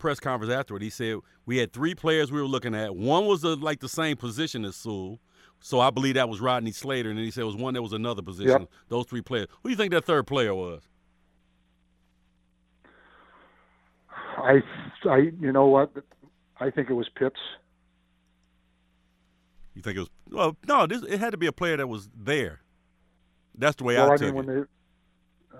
press 0.00 0.18
conference 0.18 0.52
afterward, 0.52 0.82
he 0.82 0.90
said 0.90 1.18
we 1.46 1.58
had 1.58 1.72
three 1.72 1.94
players 1.94 2.32
we 2.32 2.40
were 2.40 2.48
looking 2.48 2.74
at. 2.74 2.96
One 2.96 3.26
was 3.26 3.44
a, 3.44 3.54
like 3.54 3.78
the 3.78 3.88
same 3.88 4.16
position 4.16 4.64
as 4.64 4.74
Sewell, 4.74 5.20
so 5.60 5.78
I 5.78 5.90
believe 5.90 6.14
that 6.14 6.28
was 6.28 6.40
Rodney 6.40 6.72
Slater, 6.72 7.10
and 7.10 7.18
then 7.18 7.24
he 7.24 7.30
said 7.30 7.42
it 7.42 7.46
was 7.46 7.56
one 7.56 7.74
that 7.74 7.82
was 7.82 7.92
another 7.92 8.22
position. 8.22 8.62
Yep. 8.62 8.68
Those 8.88 9.06
three 9.06 9.22
players. 9.22 9.46
Who 9.62 9.68
do 9.68 9.70
you 9.70 9.76
think 9.76 9.92
that 9.92 10.04
third 10.04 10.26
player 10.26 10.54
was? 10.54 10.82
I, 14.36 14.62
I, 15.04 15.16
you 15.38 15.52
know 15.52 15.66
what? 15.66 15.92
I 16.58 16.70
think 16.70 16.88
it 16.88 16.94
was 16.94 17.08
Pitts. 17.14 17.36
You 19.74 19.82
think 19.82 19.96
it 19.96 20.00
was? 20.00 20.10
Well, 20.30 20.56
no. 20.66 20.86
This, 20.86 21.02
it 21.02 21.20
had 21.20 21.30
to 21.30 21.36
be 21.36 21.46
a 21.46 21.52
player 21.52 21.76
that 21.76 21.88
was 21.88 22.08
there. 22.16 22.62
That's 23.54 23.76
the 23.76 23.84
way 23.84 23.96
well, 23.96 24.10
I, 24.10 24.14
I 24.14 24.16
took 24.16 24.34
mean, 24.34 24.48
it. 24.48 24.68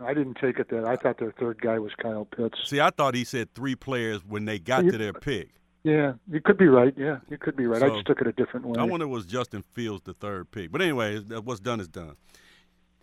I 0.03 0.15
didn't 0.15 0.35
take 0.35 0.59
it 0.59 0.69
that. 0.71 0.85
I 0.85 0.97
thought 0.97 1.19
their 1.19 1.33
third 1.33 1.61
guy 1.61 1.79
was 1.79 1.93
Kyle 2.01 2.25
Pitts. 2.25 2.59
See, 2.65 2.81
I 2.81 2.91
thought 2.91 3.15
he 3.15 3.25
said 3.25 3.55
three 3.55 3.75
players 3.75 4.25
when 4.25 4.45
they 4.45 4.59
got 4.59 4.83
to 4.85 4.97
their 4.97 5.13
pick. 5.13 5.51
Yeah, 5.83 6.13
you 6.31 6.41
could 6.41 6.59
be 6.59 6.69
right. 6.69 6.93
Yeah, 6.97 7.19
you 7.29 7.39
could 7.39 7.57
be 7.57 7.67
right. 7.67 7.81
So, 7.81 7.87
I 7.87 7.89
just 7.91 8.07
took 8.07 8.21
it 8.21 8.27
a 8.27 8.33
different 8.33 8.67
way. 8.67 8.79
I 8.79 8.85
wonder 8.85 9.09
was 9.09 9.25
Justin 9.25 9.65
Fields 9.73 10.03
the 10.05 10.13
third 10.13 10.51
pick. 10.51 10.71
But 10.71 10.83
anyway, 10.83 11.19
what's 11.21 11.61
done 11.61 11.81
is 11.81 11.89
done. 11.89 12.17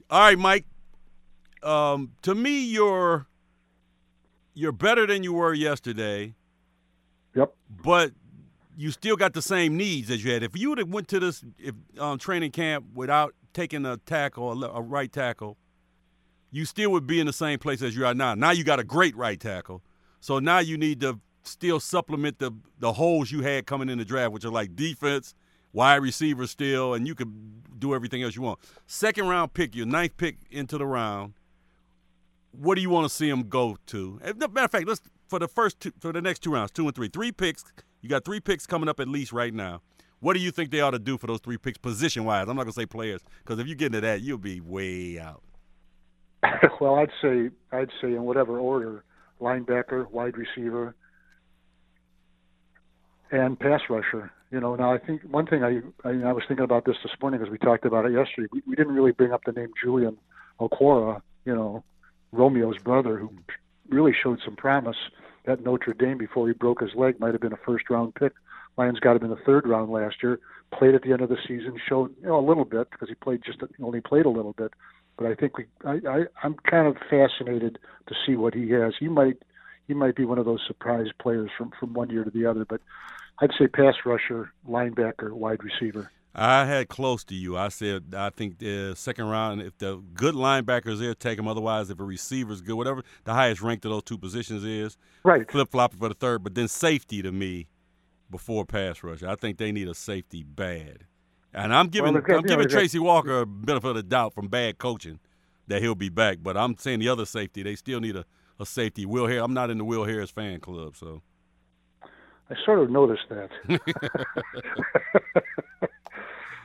All 0.10 0.20
right, 0.20 0.38
Mike. 0.38 0.66
Um, 1.64 2.12
to 2.22 2.36
me, 2.36 2.66
you're 2.66 3.26
you're 4.54 4.72
better 4.72 5.08
than 5.08 5.24
you 5.24 5.34
were 5.34 5.54
yesterday. 5.54 6.36
Yep. 7.36 7.54
But 7.84 8.12
you 8.76 8.92
still 8.92 9.16
got 9.16 9.34
the 9.34 9.42
same 9.42 9.76
needs 9.76 10.12
as 10.12 10.24
you 10.24 10.32
had. 10.32 10.44
If 10.44 10.56
you 10.56 10.70
would 10.70 10.78
have 10.78 10.90
went 10.90 11.08
to 11.10 11.20
this 11.20 11.44
if, 11.58 11.74
um, 12.00 12.20
training 12.20 12.52
camp 12.52 12.86
without 12.94 13.34
taking 13.54 13.86
a 13.86 13.98
tackle, 13.98 14.64
a, 14.64 14.70
a 14.70 14.82
right 14.82 15.12
tackle, 15.12 15.58
you 16.52 16.66
still 16.66 16.92
would 16.92 17.08
be 17.08 17.20
in 17.20 17.28
the 17.28 17.34
same 17.34 17.60
place 17.60 17.82
as 17.82 17.96
you 17.96 18.06
are 18.06 18.14
now. 18.14 18.36
Now 18.36 18.52
you 18.52 18.64
got 18.64 18.80
a 18.80 18.84
great 18.84 19.16
right 19.16 19.40
tackle. 19.40 19.82
So 20.20 20.40
now 20.40 20.60
you 20.60 20.78
need 20.78 21.02
to 21.02 21.20
still 21.44 21.80
supplement 21.80 22.40
the 22.40 22.52
the 22.80 22.94
holes 22.94 23.32
you 23.32 23.42
had 23.42 23.66
coming 23.66 23.90
in 23.90 23.98
the 23.98 24.06
draft, 24.06 24.32
which 24.32 24.46
are 24.46 24.52
like 24.52 24.76
defense, 24.76 25.34
wide 25.74 25.98
receiver 25.98 26.48
still, 26.48 26.94
and 26.94 27.08
you 27.08 27.16
could 27.16 27.80
do 27.80 27.94
everything 27.94 28.24
else 28.24 28.36
you 28.36 28.42
want. 28.42 28.60
Second 28.86 29.28
round 29.28 29.54
pick, 29.54 29.76
your 29.76 29.86
ninth 29.86 30.18
pick 30.18 30.38
into 30.50 30.78
the 30.78 30.86
round. 30.86 31.34
What 32.52 32.76
do 32.76 32.82
you 32.82 32.90
want 32.90 33.06
to 33.08 33.14
see 33.14 33.30
him 33.30 33.48
go 33.50 33.78
to? 33.88 34.20
As 34.24 34.36
matter 34.36 34.66
of 34.66 34.72
fact, 34.72 34.88
let's 34.88 35.02
for 35.28 35.40
the 35.40 35.48
first 35.48 35.80
two, 35.80 35.92
for 36.00 36.12
the 36.12 36.22
next 36.22 36.40
two 36.40 36.52
rounds, 36.52 36.72
two 36.72 36.86
and 36.86 36.96
three, 36.96 37.10
three 37.10 37.32
picks. 37.32 37.64
You 38.02 38.10
got 38.10 38.26
three 38.26 38.40
picks 38.40 38.66
coming 38.66 38.90
up 38.90 39.00
at 39.00 39.08
least 39.08 39.32
right 39.32 39.54
now. 39.54 39.82
What 40.20 40.34
do 40.34 40.40
you 40.40 40.50
think 40.50 40.72
they 40.72 40.82
ought 40.82 40.92
to 40.92 41.00
do 41.00 41.18
for 41.18 41.28
those 41.28 41.40
three 41.40 41.58
picks, 41.58 41.78
position 41.78 42.26
wise? 42.26 42.48
I'm 42.48 42.56
not 42.56 42.64
gonna 42.64 42.74
say 42.74 42.86
players, 42.86 43.22
because 43.44 43.60
if 43.60 43.68
you 43.68 43.76
get 43.76 43.88
into 43.88 44.02
that, 44.02 44.22
you'll 44.22 44.38
be 44.38 44.60
way 44.60 45.20
out. 45.20 45.44
well, 46.82 46.96
I'd 46.96 47.12
say 47.22 47.50
I'd 47.72 47.90
say 48.02 48.10
in 48.14 48.24
whatever 48.24 48.60
order: 48.60 49.04
linebacker, 49.42 50.10
wide 50.12 50.36
receiver, 50.38 50.96
and 53.32 53.60
pass 53.60 53.82
rusher. 53.90 54.32
You 54.52 54.60
know, 54.60 54.76
now 54.76 54.94
I 54.94 54.98
think 54.98 55.22
one 55.24 55.46
thing 55.46 55.64
I 55.64 55.82
I, 56.08 56.30
I 56.30 56.32
was 56.32 56.44
thinking 56.48 56.64
about 56.64 56.86
this 56.86 56.98
this 57.04 57.12
morning 57.22 57.42
as 57.42 57.50
we 57.50 57.58
talked 57.58 57.86
about 57.86 58.06
it 58.06 58.14
yesterday. 58.14 58.48
We, 58.52 58.62
we 58.68 58.76
didn't 58.76 58.94
really 58.94 59.12
bring 59.12 59.32
up 59.32 59.42
the 59.46 59.52
name 59.52 59.70
Julian 59.82 60.18
Okwara. 60.60 61.22
You 61.46 61.56
know, 61.56 61.84
Romeo's 62.34 62.78
brother, 62.80 63.18
who 63.18 63.32
really 63.90 64.14
showed 64.14 64.40
some 64.44 64.56
promise 64.56 64.98
at 65.46 65.64
Notre 65.64 65.94
Dame 65.94 66.18
before 66.18 66.48
he 66.48 66.54
broke 66.54 66.82
his 66.82 66.94
leg. 66.96 67.20
Might 67.20 67.34
have 67.34 67.42
been 67.42 67.54
a 67.54 67.60
first 67.66 67.90
round 67.90 68.16
pick. 68.16 68.34
Lions 68.78 69.00
got 69.00 69.16
him 69.16 69.24
in 69.24 69.30
the 69.32 69.44
third 69.46 69.68
round 69.68 69.92
last 69.92 70.18
year. 70.22 70.40
Played 70.72 70.94
at 70.94 71.02
the 71.02 71.12
end 71.12 71.22
of 71.22 71.30
the 71.30 71.38
season. 71.48 71.80
Showed 71.88 72.14
you 72.22 72.28
know 72.28 72.38
a 72.38 72.46
little 72.46 72.66
bit 72.66 72.90
because 72.92 73.10
he 73.10 73.16
played 73.16 73.42
just 73.44 73.60
only 73.82 74.02
played 74.02 74.26
a 74.26 74.30
little 74.30 74.54
bit. 74.54 74.72
But 75.18 75.28
I 75.28 75.36
think 75.36 75.58
we 75.58 75.66
I, 75.86 76.00
I 76.08 76.24
I'm 76.44 76.56
kind 76.70 76.88
of 76.88 76.98
fascinated 77.10 77.80
to 78.08 78.16
see 78.26 78.36
what 78.36 78.54
he 78.54 78.70
has. 78.72 78.94
He 79.00 79.08
might 79.08 79.38
he 79.88 79.94
might 79.94 80.16
be 80.16 80.26
one 80.26 80.38
of 80.38 80.46
those 80.46 80.62
surprise 80.68 81.08
players 81.20 81.50
from 81.58 81.72
from 81.80 81.94
one 81.94 82.10
year 82.10 82.24
to 82.24 82.30
the 82.30 82.46
other. 82.46 82.66
But 82.66 82.82
I'd 83.40 83.52
say 83.58 83.68
pass 83.68 83.96
rusher, 84.06 84.52
linebacker, 84.68 85.32
wide 85.32 85.60
receiver. 85.64 86.12
I 86.40 86.66
had 86.66 86.88
close 86.88 87.24
to 87.26 87.36
you. 87.36 87.58
I 87.58 87.70
said 87.70 88.14
I 88.16 88.30
think 88.30 88.60
the 88.60 88.94
second 88.96 89.26
round, 89.26 89.62
if 89.62 89.78
the 89.80 90.02
good 90.14 90.36
linebackers 90.36 91.00
there, 91.00 91.16
take 91.16 91.38
them. 91.38 91.48
Otherwise, 91.48 91.90
if 91.90 92.00
a 92.00 92.04
receiver's 92.04 92.62
good, 92.62 92.76
whatever 92.76 93.04
the 93.24 93.34
highest 93.34 93.62
ranked 93.62 93.86
of 93.86 93.92
those 93.92 94.04
two 94.04 94.20
positions 94.20 94.64
is, 94.64 94.98
right, 95.24 95.50
flip 95.50 95.72
flopping 95.72 96.00
for 96.00 96.10
the 96.10 96.16
third. 96.16 96.44
But 96.44 96.54
then 96.54 96.68
safety 96.68 97.24
to 97.24 97.32
me 97.32 97.68
before 98.30 98.66
pass 98.66 99.04
rush. 99.04 99.24
I 99.24 99.36
think 99.36 99.58
they 99.58 99.72
need 99.72 99.88
a 99.88 99.96
safety 99.96 100.44
bad. 100.44 101.06
And 101.54 101.74
I'm 101.74 101.88
giving 101.88 102.14
well, 102.14 102.24
I'm 102.30 102.44
giving 102.44 102.68
Tracy 102.68 103.00
Walker 103.00 103.42
a 103.42 103.46
benefit 103.46 103.90
of 103.90 103.96
the 103.96 104.04
doubt 104.04 104.34
from 104.34 104.48
bad 104.48 104.78
coaching 104.78 105.20
that 105.68 105.82
he'll 105.82 105.96
be 105.96 106.10
back. 106.10 106.40
But 106.42 106.58
I'm 106.58 106.78
saying 106.78 107.00
the 107.00 107.10
other 107.10 107.26
safety, 107.26 107.64
they 107.64 107.76
still 107.76 108.00
need 108.00 108.16
a, 108.16 108.26
a 108.60 108.66
safety. 108.66 109.06
Will 109.06 109.28
Harris, 109.28 109.44
I'm 109.44 109.54
not 109.54 109.70
in 109.70 109.78
the 109.78 109.86
Will 109.86 110.06
Harris 110.06 110.30
fan 110.30 110.60
club, 110.60 110.96
so. 110.96 111.22
I 112.50 112.56
sort 112.66 112.80
of 112.80 112.90
noticed 112.90 113.26
that. 113.30 113.50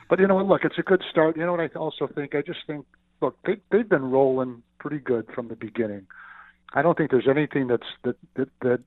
but 0.09 0.19
you 0.19 0.27
know 0.27 0.35
what? 0.35 0.45
Look, 0.45 0.63
it's 0.63 0.77
a 0.77 0.83
good 0.83 1.03
start. 1.09 1.35
You 1.35 1.45
know 1.45 1.51
what 1.51 1.59
I 1.59 1.67
also 1.77 2.07
think? 2.07 2.35
I 2.35 2.41
just 2.41 2.59
think, 2.65 2.85
look, 3.21 3.37
they, 3.45 3.57
they've 3.71 3.87
been 3.87 4.09
rolling 4.09 4.63
pretty 4.79 4.99
good 4.99 5.27
from 5.35 5.49
the 5.49 5.55
beginning. 5.55 6.07
I 6.73 6.81
don't 6.81 6.97
think 6.97 7.11
there's 7.11 7.27
anything 7.27 7.67
that's 7.67 7.83
that 8.03 8.15
that, 8.35 8.49
that 8.61 8.79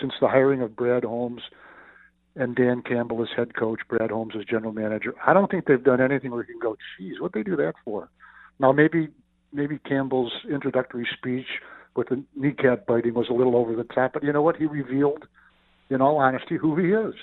since 0.00 0.12
the 0.20 0.28
hiring 0.28 0.62
of 0.62 0.76
Brad 0.76 1.04
Holmes 1.04 1.42
and 2.38 2.54
Dan 2.54 2.82
Campbell 2.82 3.20
as 3.22 3.28
head 3.36 3.54
coach, 3.56 3.80
Brad 3.88 4.10
Holmes 4.10 4.34
as 4.38 4.44
general 4.44 4.72
manager. 4.72 5.14
I 5.26 5.32
don't 5.32 5.50
think 5.50 5.66
they've 5.66 5.82
done 5.82 6.00
anything 6.00 6.30
where 6.30 6.40
you 6.40 6.46
can 6.46 6.60
go, 6.60 6.76
geez, 6.96 7.20
what 7.20 7.32
they 7.32 7.42
do 7.42 7.56
that 7.56 7.74
for? 7.84 8.08
Now 8.60 8.72
maybe 8.72 9.08
maybe 9.52 9.78
Campbell's 9.78 10.32
introductory 10.50 11.06
speech 11.16 11.46
with 11.96 12.08
the 12.08 12.22
kneecap 12.36 12.86
biting 12.86 13.14
was 13.14 13.28
a 13.28 13.32
little 13.32 13.56
over 13.56 13.74
the 13.74 13.84
top, 13.84 14.12
but 14.12 14.22
you 14.22 14.32
know 14.32 14.42
what? 14.42 14.56
He 14.56 14.66
revealed 14.66 15.26
in 15.90 16.00
all 16.00 16.18
honesty, 16.18 16.56
who 16.56 16.76
he 16.76 16.92
is. 16.92 17.14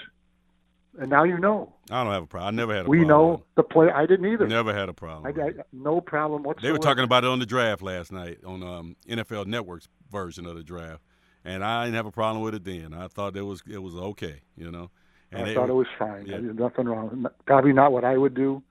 And 0.99 1.09
now 1.09 1.23
you 1.23 1.37
know. 1.37 1.73
I 1.91 2.03
don't 2.03 2.13
have 2.13 2.23
a 2.23 2.27
problem. 2.27 2.53
I 2.53 2.57
never 2.57 2.73
had 2.73 2.85
a 2.85 2.89
we 2.89 2.99
problem. 2.99 3.17
We 3.19 3.33
know 3.33 3.43
the 3.55 3.63
play. 3.63 3.89
I 3.91 4.05
didn't 4.05 4.25
either. 4.25 4.47
Never 4.47 4.73
had 4.73 4.89
a 4.89 4.93
problem. 4.93 5.33
I, 5.37 5.41
I, 5.41 5.49
no 5.71 6.01
problem 6.01 6.43
whatsoever. 6.43 6.67
They 6.67 6.71
were 6.71 6.83
talking 6.83 7.03
about 7.03 7.23
it 7.23 7.29
on 7.29 7.39
the 7.39 7.45
draft 7.45 7.81
last 7.81 8.11
night 8.11 8.39
on 8.45 8.63
um, 8.63 8.95
NFL 9.07 9.45
Network's 9.45 9.87
version 10.11 10.45
of 10.45 10.55
the 10.55 10.63
draft, 10.63 11.01
and 11.43 11.63
I 11.63 11.85
didn't 11.85 11.95
have 11.95 12.05
a 12.05 12.11
problem 12.11 12.43
with 12.43 12.55
it 12.55 12.63
then. 12.63 12.93
I 12.93 13.07
thought 13.07 13.35
it 13.35 13.41
was 13.41 13.61
it 13.69 13.79
was 13.79 13.95
okay, 13.95 14.41
you 14.55 14.71
know. 14.71 14.89
And 15.31 15.47
I 15.47 15.53
thought 15.53 15.69
it 15.69 15.73
was 15.73 15.87
fine. 15.97 16.25
Yeah. 16.25 16.37
Nothing 16.37 16.85
wrong. 16.85 17.25
Probably 17.45 17.73
not 17.73 17.91
what 17.91 18.03
I 18.03 18.17
would 18.17 18.35
do, 18.35 18.63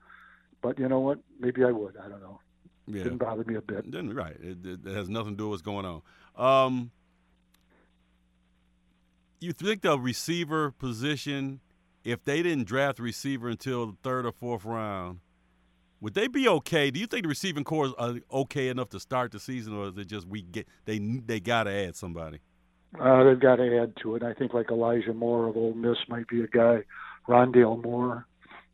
but 0.61 0.79
you 0.79 0.87
know 0.87 0.99
what? 0.99 1.19
Maybe 1.39 1.63
I 1.63 1.71
would. 1.71 1.95
I 1.97 2.09
don't 2.09 2.21
know. 2.21 2.39
Yeah. 2.87 3.03
Didn't 3.03 3.17
bother 3.17 3.43
me 3.43 3.55
a 3.55 3.61
bit. 3.61 3.89
Didn't 3.89 4.13
right. 4.13 4.35
It, 4.39 4.57
it, 4.85 4.95
has 4.95 5.09
nothing 5.09 5.31
to 5.31 5.37
do 5.37 5.43
with 5.45 5.51
what's 5.51 5.61
going 5.61 5.85
on. 5.85 6.01
Um, 6.35 6.91
you 9.39 9.53
think 9.53 9.81
the 9.81 9.97
receiver 9.97 10.71
position, 10.71 11.61
if 12.03 12.23
they 12.23 12.43
didn't 12.43 12.65
draft 12.65 12.99
receiver 12.99 13.49
until 13.49 13.87
the 13.87 13.97
third 14.03 14.25
or 14.25 14.31
fourth 14.31 14.65
round, 14.65 15.19
would 16.01 16.13
they 16.13 16.27
be 16.27 16.47
okay? 16.47 16.91
Do 16.91 16.99
you 16.99 17.07
think 17.07 17.23
the 17.23 17.29
receiving 17.29 17.63
corps 17.63 17.93
are 17.97 18.15
okay 18.31 18.67
enough 18.67 18.89
to 18.89 18.99
start 18.99 19.31
the 19.31 19.39
season, 19.39 19.73
or 19.73 19.87
is 19.87 19.97
it 19.97 20.05
just 20.05 20.27
we 20.27 20.41
get 20.41 20.67
they 20.85 20.99
they 20.99 21.39
got 21.39 21.63
to 21.63 21.71
add 21.71 21.95
somebody? 21.95 22.39
Uh, 22.99 23.23
they've 23.23 23.39
got 23.39 23.57
to 23.57 23.81
add 23.81 23.93
to 24.01 24.15
it. 24.15 24.23
I 24.23 24.33
think 24.33 24.53
like 24.53 24.71
Elijah 24.71 25.13
Moore 25.13 25.47
of 25.47 25.57
Ole 25.57 25.73
Miss 25.73 25.97
might 26.07 26.27
be 26.27 26.41
a 26.41 26.47
guy. 26.47 26.83
Rondale 27.27 27.81
Moore, 27.83 28.27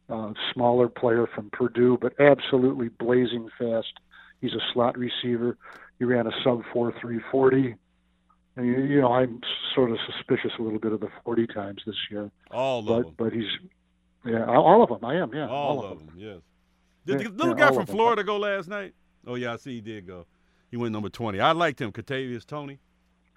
uh, 0.10 0.34
smaller 0.54 0.90
player 0.90 1.28
from 1.34 1.50
Purdue, 1.51 1.98
but 2.01 2.13
absolutely 2.20 2.90
blazing 2.90 3.50
fast. 3.58 3.94
He's 4.42 4.54
a 4.54 4.62
slot 4.74 4.98
receiver. 4.98 5.58
He 6.00 6.06
ran 6.06 6.28
a 6.28 6.32
sub 6.44 6.63
four 6.74 6.94
three 7.00 7.20
forty. 7.32 7.75
And 8.56 8.66
you, 8.66 8.82
you 8.82 9.01
know, 9.01 9.13
I'm 9.13 9.40
sort 9.74 9.92
of 9.92 9.98
suspicious 10.06 10.51
a 10.60 10.62
little 10.62 10.80
bit 10.80 10.92
of 10.92 11.00
the 11.00 11.08
40 11.24 11.48
times 11.48 11.82
this 11.86 11.96
year. 12.10 12.30
All 12.50 12.82
but, 12.82 12.94
of 12.94 13.04
them. 13.06 13.13
But 13.18 13.34
he's, 13.34 13.46
yeah, 14.25 14.46
all 14.46 14.84
of 14.84 14.90
them. 14.90 15.06
I 15.06 15.16
am, 15.16 15.34
yeah. 15.34 15.48
All, 15.48 15.80
all 15.80 15.86
of 15.86 16.00
them. 16.00 16.08
them. 16.08 16.16
yes. 16.18 16.40
Did 17.06 17.20
the 17.20 17.30
little 17.30 17.58
yeah, 17.58 17.70
guy 17.70 17.75
from 17.75 17.86
Florida 17.86 18.24
go 18.24 18.38
last 18.38 18.68
night? 18.68 18.94
Oh, 19.25 19.36
yeah, 19.36 19.54
I 19.54 19.56
see 19.56 19.75
he 19.75 19.82
did 19.82 20.06
go. 20.06 20.25
He 20.70 20.78
went 20.78 20.92
number 20.92 21.10
20. 21.10 21.40
I 21.40 21.54
liked 21.54 21.80
him, 21.80 21.92
Kadarius 21.92 22.46
Toney. 22.46 22.80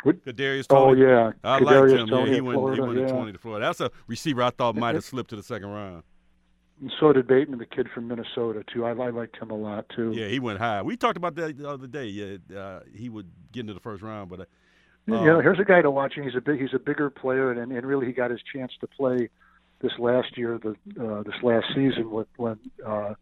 Kadarius 0.05 0.67
Toney. 0.67 1.03
Oh, 1.03 1.07
yeah. 1.07 1.33
I 1.43 1.59
liked 1.59 1.93
him. 1.93 2.09
Toney 2.09 2.31
yeah, 2.31 2.35
he 2.37 2.41
went, 2.41 2.57
Florida, 2.57 2.83
he 2.83 2.89
went 2.89 3.01
yeah. 3.01 3.15
20 3.15 3.33
to 3.33 3.39
Florida. 3.39 3.67
That's 3.67 3.81
a 3.81 3.91
receiver 4.07 4.43
I 4.43 4.51
thought 4.51 4.77
might 4.77 4.95
have 4.95 5.05
slipped 5.05 5.31
to 5.31 5.37
the 5.37 5.43
second 5.43 5.69
round. 5.69 6.03
And 6.81 6.93
so 6.99 7.13
did 7.13 7.27
Bateman, 7.27 7.61
the 7.61 7.67
kid 7.67 7.89
from 7.95 8.09
Minnesota, 8.09 8.65
too. 8.73 8.85
I, 8.85 8.91
I 8.91 9.11
liked 9.11 9.37
him 9.37 9.51
a 9.51 9.57
lot, 9.57 9.87
too. 9.95 10.13
Yeah, 10.15 10.29
he 10.29 10.41
went 10.41 10.59
high. 10.59 10.83
We 10.83 10.97
talked 10.97 11.17
about 11.17 11.35
that 11.37 11.57
the 11.57 11.69
other 11.69 11.87
day. 11.87 12.07
Yeah, 12.07 12.59
uh, 12.59 12.81
he 12.93 13.09
would 13.09 13.31
get 13.53 13.61
into 13.61 13.75
the 13.75 13.81
first 13.81 14.03
round, 14.03 14.29
but 14.29 14.41
uh, 14.41 14.45
you 15.07 15.27
know, 15.27 15.41
here's 15.41 15.61
a 15.61 15.65
guy 15.65 15.83
to 15.83 15.91
watch, 15.91 16.15
and 16.17 16.25
he's 16.25 16.35
a 16.35 16.41
big, 16.41 16.61
he's 16.61 16.73
a 16.73 16.79
bigger 16.79 17.11
player, 17.11 17.51
and, 17.51 17.73
and 17.73 17.87
really 17.87 18.07
he 18.07 18.13
got 18.13 18.31
his 18.31 18.41
chance 18.53 18.73
to 18.81 18.87
play 18.87 19.29
this 19.83 19.93
last 19.99 20.37
year, 20.39 20.59
the 20.59 20.71
uh, 21.03 21.23
this 21.23 21.35
last 21.43 21.67
season 21.75 22.11
with, 22.11 22.27
when 22.37 22.59
uh, 22.85 23.15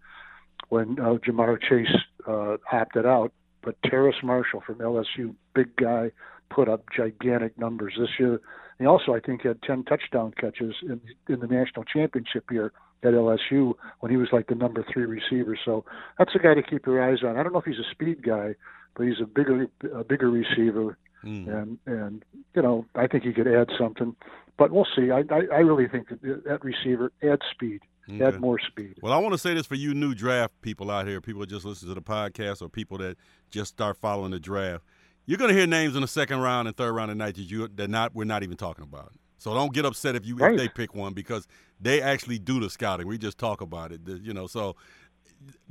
when 0.69 0.99
uh, 1.01 1.15
Ja'Marr 1.15 1.61
Chase 1.61 1.95
uh, 2.27 2.57
opted 2.73 3.05
out. 3.05 3.33
But 3.63 3.77
Terrace 3.85 4.17
Marshall 4.23 4.63
from 4.65 4.77
LSU, 4.77 5.35
big 5.55 5.75
guy, 5.77 6.11
put 6.55 6.69
up 6.69 6.85
gigantic 6.95 7.59
numbers 7.59 7.95
this 7.99 8.11
year. 8.19 8.41
He 8.79 8.87
also, 8.87 9.15
I 9.15 9.21
think, 9.21 9.43
had 9.43 9.63
10 9.63 9.85
touchdown 9.85 10.33
catches 10.39 10.75
in 10.83 11.01
in 11.29 11.41
the 11.41 11.47
national 11.47 11.85
championship 11.85 12.51
year 12.51 12.73
at 13.03 13.13
LSU 13.13 13.75
when 14.01 14.11
he 14.11 14.17
was 14.17 14.29
like 14.33 14.47
the 14.47 14.55
number 14.55 14.85
three 14.93 15.05
receiver. 15.05 15.59
So 15.65 15.85
that's 16.19 16.35
a 16.35 16.39
guy 16.39 16.55
to 16.55 16.63
keep 16.63 16.87
your 16.87 17.03
eyes 17.03 17.19
on. 17.23 17.37
I 17.37 17.43
don't 17.43 17.53
know 17.53 17.61
if 17.61 17.65
he's 17.65 17.79
a 17.79 17.91
speed 17.91 18.23
guy, 18.23 18.55
but 18.97 19.07
he's 19.07 19.21
a 19.21 19.27
bigger 19.27 19.67
a 19.95 20.05
bigger 20.05 20.31
receiver 20.31 20.97
Mm. 21.25 21.49
And 21.49 21.79
and 21.87 22.25
you 22.55 22.63
know, 22.63 22.87
I 22.95 23.07
think 23.07 23.25
he 23.25 23.33
could 23.33 23.47
add 23.47 23.69
something, 23.79 24.17
but 24.59 24.71
we'll 24.71 24.87
see. 24.97 25.11
I 25.11 25.21
I, 25.31 25.43
I 25.53 25.59
really 25.59 25.89
think 25.89 26.09
that 26.09 26.45
that 26.45 26.65
receiver 26.65 27.13
adds 27.23 27.43
speed. 27.51 27.81
Okay. 28.11 28.25
Add 28.25 28.41
more 28.41 28.59
speed. 28.59 28.97
Well, 29.01 29.13
I 29.13 29.19
want 29.19 29.33
to 29.33 29.39
say 29.39 29.55
this 29.55 29.65
for 29.65 29.77
you 29.77 29.95
new 29.95 30.13
draft 30.13 30.61
people 30.61 30.91
out 30.91 31.07
here, 31.07 31.21
people 31.21 31.41
that 31.41 31.49
just 31.49 31.65
listen 31.65 31.89
to 31.89 31.95
the 31.95 32.03
podcast 32.03 32.61
or 32.61 32.69
people 32.69 32.99
that 32.99 33.17
just 33.49 33.71
start 33.71 33.97
following 33.97 34.33
the 34.33 34.41
draft. 34.41 34.83
You're 35.27 35.39
going 35.39 35.51
to 35.51 35.57
hear 35.57 35.67
names 35.67 35.95
in 35.95 36.03
the 36.03 36.09
second 36.09 36.41
round 36.41 36.69
and 36.69 36.77
third 36.77 36.93
round 36.93 37.11
tonight 37.11 37.37
that 37.37 37.43
you 37.43 37.69
that 37.77 37.89
not 37.89 38.15
we're 38.15 38.25
not 38.25 38.43
even 38.43 38.57
talking 38.57 38.85
about. 38.85 39.13
So 39.39 39.55
don't 39.55 39.73
get 39.73 39.85
upset 39.85 40.15
if 40.15 40.25
you 40.25 40.37
right. 40.37 40.53
if 40.53 40.59
they 40.59 40.69
pick 40.69 40.95
one 40.95 41.15
because 41.15 41.47
they 41.81 42.01
actually 42.01 42.39
do 42.39 42.61
the 42.61 42.71
scouting. 42.71 43.07
We 43.07 43.19
just 43.19 43.39
talk 43.39 43.61
about 43.61 43.93
it, 43.93 44.01
you 44.07 44.33
know. 44.33 44.47
So 44.47 44.77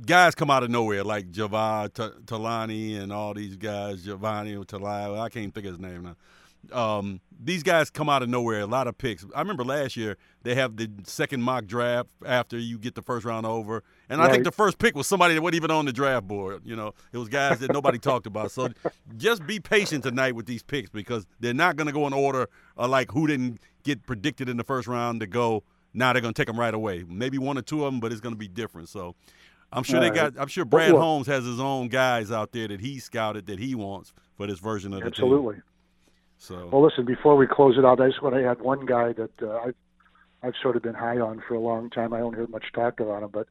guys 0.04 0.34
come 0.34 0.50
out 0.50 0.62
of 0.62 0.70
nowhere 0.70 1.04
like 1.04 1.30
Javad 1.30 1.90
Talani 2.24 3.00
and 3.00 3.12
all 3.12 3.34
these 3.34 3.56
guys, 3.56 4.04
Giovanni 4.04 4.56
Talai. 4.56 5.18
I 5.18 5.28
can't 5.28 5.54
think 5.54 5.66
of 5.66 5.72
his 5.72 5.80
name 5.80 6.02
now. 6.02 6.16
Um, 6.70 7.20
these 7.44 7.62
guys 7.62 7.90
come 7.90 8.08
out 8.08 8.22
of 8.22 8.28
nowhere. 8.28 8.60
A 8.60 8.66
lot 8.66 8.86
of 8.86 8.96
picks. 8.96 9.24
I 9.34 9.40
remember 9.40 9.64
last 9.64 9.96
year 9.96 10.16
they 10.42 10.54
have 10.54 10.76
the 10.76 10.88
second 11.04 11.42
mock 11.42 11.66
draft 11.66 12.08
after 12.24 12.58
you 12.58 12.78
get 12.78 12.94
the 12.94 13.02
first 13.02 13.24
round 13.24 13.46
over, 13.46 13.82
and 14.08 14.20
right. 14.20 14.28
I 14.30 14.32
think 14.32 14.44
the 14.44 14.52
first 14.52 14.78
pick 14.78 14.94
was 14.94 15.06
somebody 15.06 15.34
that 15.34 15.42
wasn't 15.42 15.56
even 15.56 15.70
on 15.70 15.86
the 15.86 15.92
draft 15.92 16.28
board. 16.28 16.62
You 16.64 16.76
know, 16.76 16.94
it 17.12 17.18
was 17.18 17.28
guys 17.28 17.58
that 17.60 17.72
nobody 17.72 17.98
talked 17.98 18.26
about. 18.26 18.52
So 18.52 18.68
just 19.16 19.46
be 19.46 19.58
patient 19.58 20.04
tonight 20.04 20.34
with 20.34 20.46
these 20.46 20.62
picks 20.62 20.90
because 20.90 21.26
they're 21.40 21.54
not 21.54 21.76
going 21.76 21.88
to 21.88 21.92
go 21.92 22.06
in 22.06 22.12
order 22.12 22.48
uh, 22.78 22.86
like 22.86 23.10
who 23.10 23.26
didn't 23.26 23.60
get 23.82 24.06
predicted 24.06 24.48
in 24.48 24.56
the 24.56 24.64
first 24.64 24.86
round 24.86 25.20
to 25.20 25.26
go. 25.26 25.64
Now 25.94 26.12
they're 26.12 26.22
going 26.22 26.32
to 26.32 26.40
take 26.40 26.46
them 26.46 26.58
right 26.58 26.72
away. 26.72 27.04
Maybe 27.06 27.38
one 27.38 27.58
or 27.58 27.62
two 27.62 27.84
of 27.84 27.92
them, 27.92 28.00
but 28.00 28.12
it's 28.12 28.20
going 28.20 28.34
to 28.34 28.38
be 28.38 28.48
different. 28.48 28.88
So. 28.88 29.14
I'm 29.74 29.84
sure 29.84 29.96
All 29.96 30.02
they 30.02 30.10
got. 30.10 30.34
I'm 30.38 30.48
sure 30.48 30.66
Brad 30.66 30.90
Holmes 30.90 31.26
has 31.28 31.46
his 31.46 31.58
own 31.58 31.88
guys 31.88 32.30
out 32.30 32.52
there 32.52 32.68
that 32.68 32.82
he 32.82 32.98
scouted 32.98 33.46
that 33.46 33.58
he 33.58 33.74
wants 33.74 34.12
for 34.36 34.46
this 34.46 34.58
version 34.58 34.92
of 34.92 35.00
the 35.00 35.06
absolutely. 35.06 35.54
team. 35.54 35.62
So 36.42 36.68
well, 36.72 36.82
listen. 36.82 37.04
Before 37.04 37.36
we 37.36 37.46
close 37.46 37.78
it 37.78 37.84
out, 37.84 38.00
I 38.00 38.08
just 38.08 38.20
want 38.20 38.34
to 38.34 38.44
add 38.44 38.60
one 38.60 38.84
guy 38.84 39.12
that 39.12 39.30
uh, 39.40 39.58
I've 39.58 39.76
I've 40.42 40.54
sort 40.60 40.74
of 40.74 40.82
been 40.82 40.94
high 40.94 41.20
on 41.20 41.40
for 41.46 41.54
a 41.54 41.60
long 41.60 41.88
time. 41.88 42.12
I 42.12 42.18
don't 42.18 42.34
hear 42.34 42.48
much 42.48 42.64
talk 42.72 42.98
about 42.98 43.22
him, 43.22 43.30
but 43.32 43.46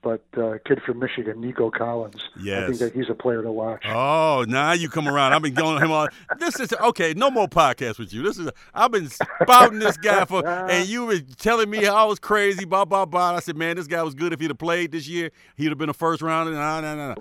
but 0.00 0.24
uh, 0.38 0.56
kid 0.64 0.80
from 0.80 0.98
Michigan, 0.98 1.42
Nico 1.42 1.70
Collins. 1.70 2.30
Yes. 2.40 2.62
I 2.62 2.66
think 2.68 2.78
that 2.78 2.94
he's 2.94 3.10
a 3.10 3.14
player 3.14 3.42
to 3.42 3.52
watch. 3.52 3.84
Oh, 3.86 4.46
now 4.48 4.72
you 4.72 4.88
come 4.88 5.08
around. 5.08 5.34
I've 5.34 5.42
been 5.42 5.52
going 5.52 5.82
him 5.82 5.92
on. 5.92 6.08
This 6.38 6.58
is 6.58 6.72
okay. 6.72 7.12
No 7.14 7.30
more 7.30 7.48
podcast 7.48 7.98
with 7.98 8.14
you. 8.14 8.22
This 8.22 8.38
is 8.38 8.48
I've 8.72 8.92
been 8.92 9.10
spouting 9.10 9.78
this 9.78 9.98
guy 9.98 10.24
for, 10.24 10.48
and 10.70 10.88
you 10.88 11.04
were 11.04 11.18
telling 11.18 11.68
me 11.68 11.86
I 11.86 12.04
was 12.04 12.18
crazy. 12.18 12.64
Blah 12.64 12.86
blah 12.86 13.04
blah. 13.04 13.34
I 13.34 13.40
said, 13.40 13.58
man, 13.58 13.76
this 13.76 13.86
guy 13.86 14.02
was 14.02 14.14
good. 14.14 14.32
If 14.32 14.40
he'd 14.40 14.48
have 14.48 14.56
played 14.56 14.90
this 14.90 15.06
year, 15.06 15.30
he'd 15.56 15.68
have 15.68 15.76
been 15.76 15.90
a 15.90 15.94
first 15.94 16.22
rounder. 16.22 16.52
No, 16.52 16.80
no, 16.80 16.96
no. 16.96 17.14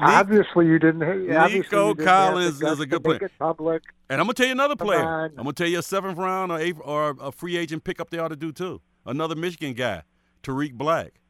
Obviously, 0.00 0.66
you 0.66 0.78
didn't. 0.78 1.02
Hate 1.02 1.52
Nico 1.52 1.94
Collins 1.94 2.62
is 2.62 2.80
a 2.80 2.86
good 2.86 3.02
player. 3.02 3.30
Public. 3.38 3.82
And 4.08 4.20
I'm 4.20 4.26
gonna 4.26 4.34
tell 4.34 4.46
you 4.46 4.52
another 4.52 4.76
player. 4.76 5.26
I'm 5.26 5.36
gonna 5.36 5.52
tell 5.52 5.68
you 5.68 5.78
a 5.78 5.82
seventh 5.82 6.18
round 6.18 6.52
or 6.52 6.58
eighth, 6.58 6.78
or 6.82 7.16
a 7.20 7.32
free 7.32 7.56
agent 7.56 7.84
pickup 7.84 8.10
they 8.10 8.18
ought 8.18 8.28
to 8.28 8.36
do 8.36 8.52
too. 8.52 8.80
Another 9.06 9.34
Michigan 9.34 9.72
guy, 9.72 10.02
Tarik 10.42 10.74
Black, 10.74 11.20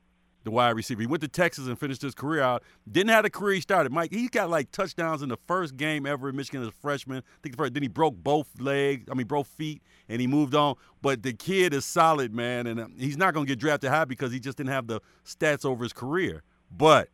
the 0.45 0.51
wide 0.51 0.71
receiver. 0.71 1.01
He 1.01 1.07
went 1.07 1.21
to 1.23 1.29
Texas 1.29 1.67
and 1.67 1.79
finished 1.79 2.03
his 2.03 2.15
career 2.15 2.43
out. 2.43 2.63
Didn't 2.91 3.11
have 3.11 3.25
the 3.25 3.31
career 3.31 3.55
he 3.55 3.61
started. 3.61 3.93
Mike, 3.93 4.13
he 4.13 4.29
got 4.29 4.51
like 4.51 4.73
touchdowns 4.73 5.23
in 5.23 5.29
the 5.29 5.39
first 5.47 5.77
game 5.77 6.07
ever 6.07 6.31
in 6.31 6.37
Michigan 6.37 6.63
as 6.63 6.69
a 6.69 6.73
freshman. 6.73 7.19
I 7.19 7.39
think 7.43 7.55
the 7.55 7.63
first. 7.63 7.75
Then 7.75 7.83
he 7.83 7.89
broke 7.89 8.17
both 8.17 8.49
legs. 8.59 9.07
I 9.11 9.15
mean, 9.15 9.27
both 9.27 9.47
feet, 9.47 9.83
and 10.09 10.21
he 10.21 10.27
moved 10.27 10.55
on. 10.55 10.75
But 11.03 11.23
the 11.23 11.33
kid 11.33 11.75
is 11.75 11.85
solid, 11.85 12.35
man, 12.35 12.67
and 12.67 12.81
uh, 12.81 12.87
he's 12.99 13.17
not 13.17 13.35
gonna 13.35 13.47
get 13.47 13.59
drafted 13.59 13.91
high 13.91 14.05
because 14.07 14.33
he 14.33 14.41
just 14.41 14.57
didn't 14.57 14.71
have 14.71 14.87
the 14.87 15.01
stats 15.25 15.65
over 15.65 15.85
his 15.85 15.93
career. 15.93 16.43
But 16.71 17.09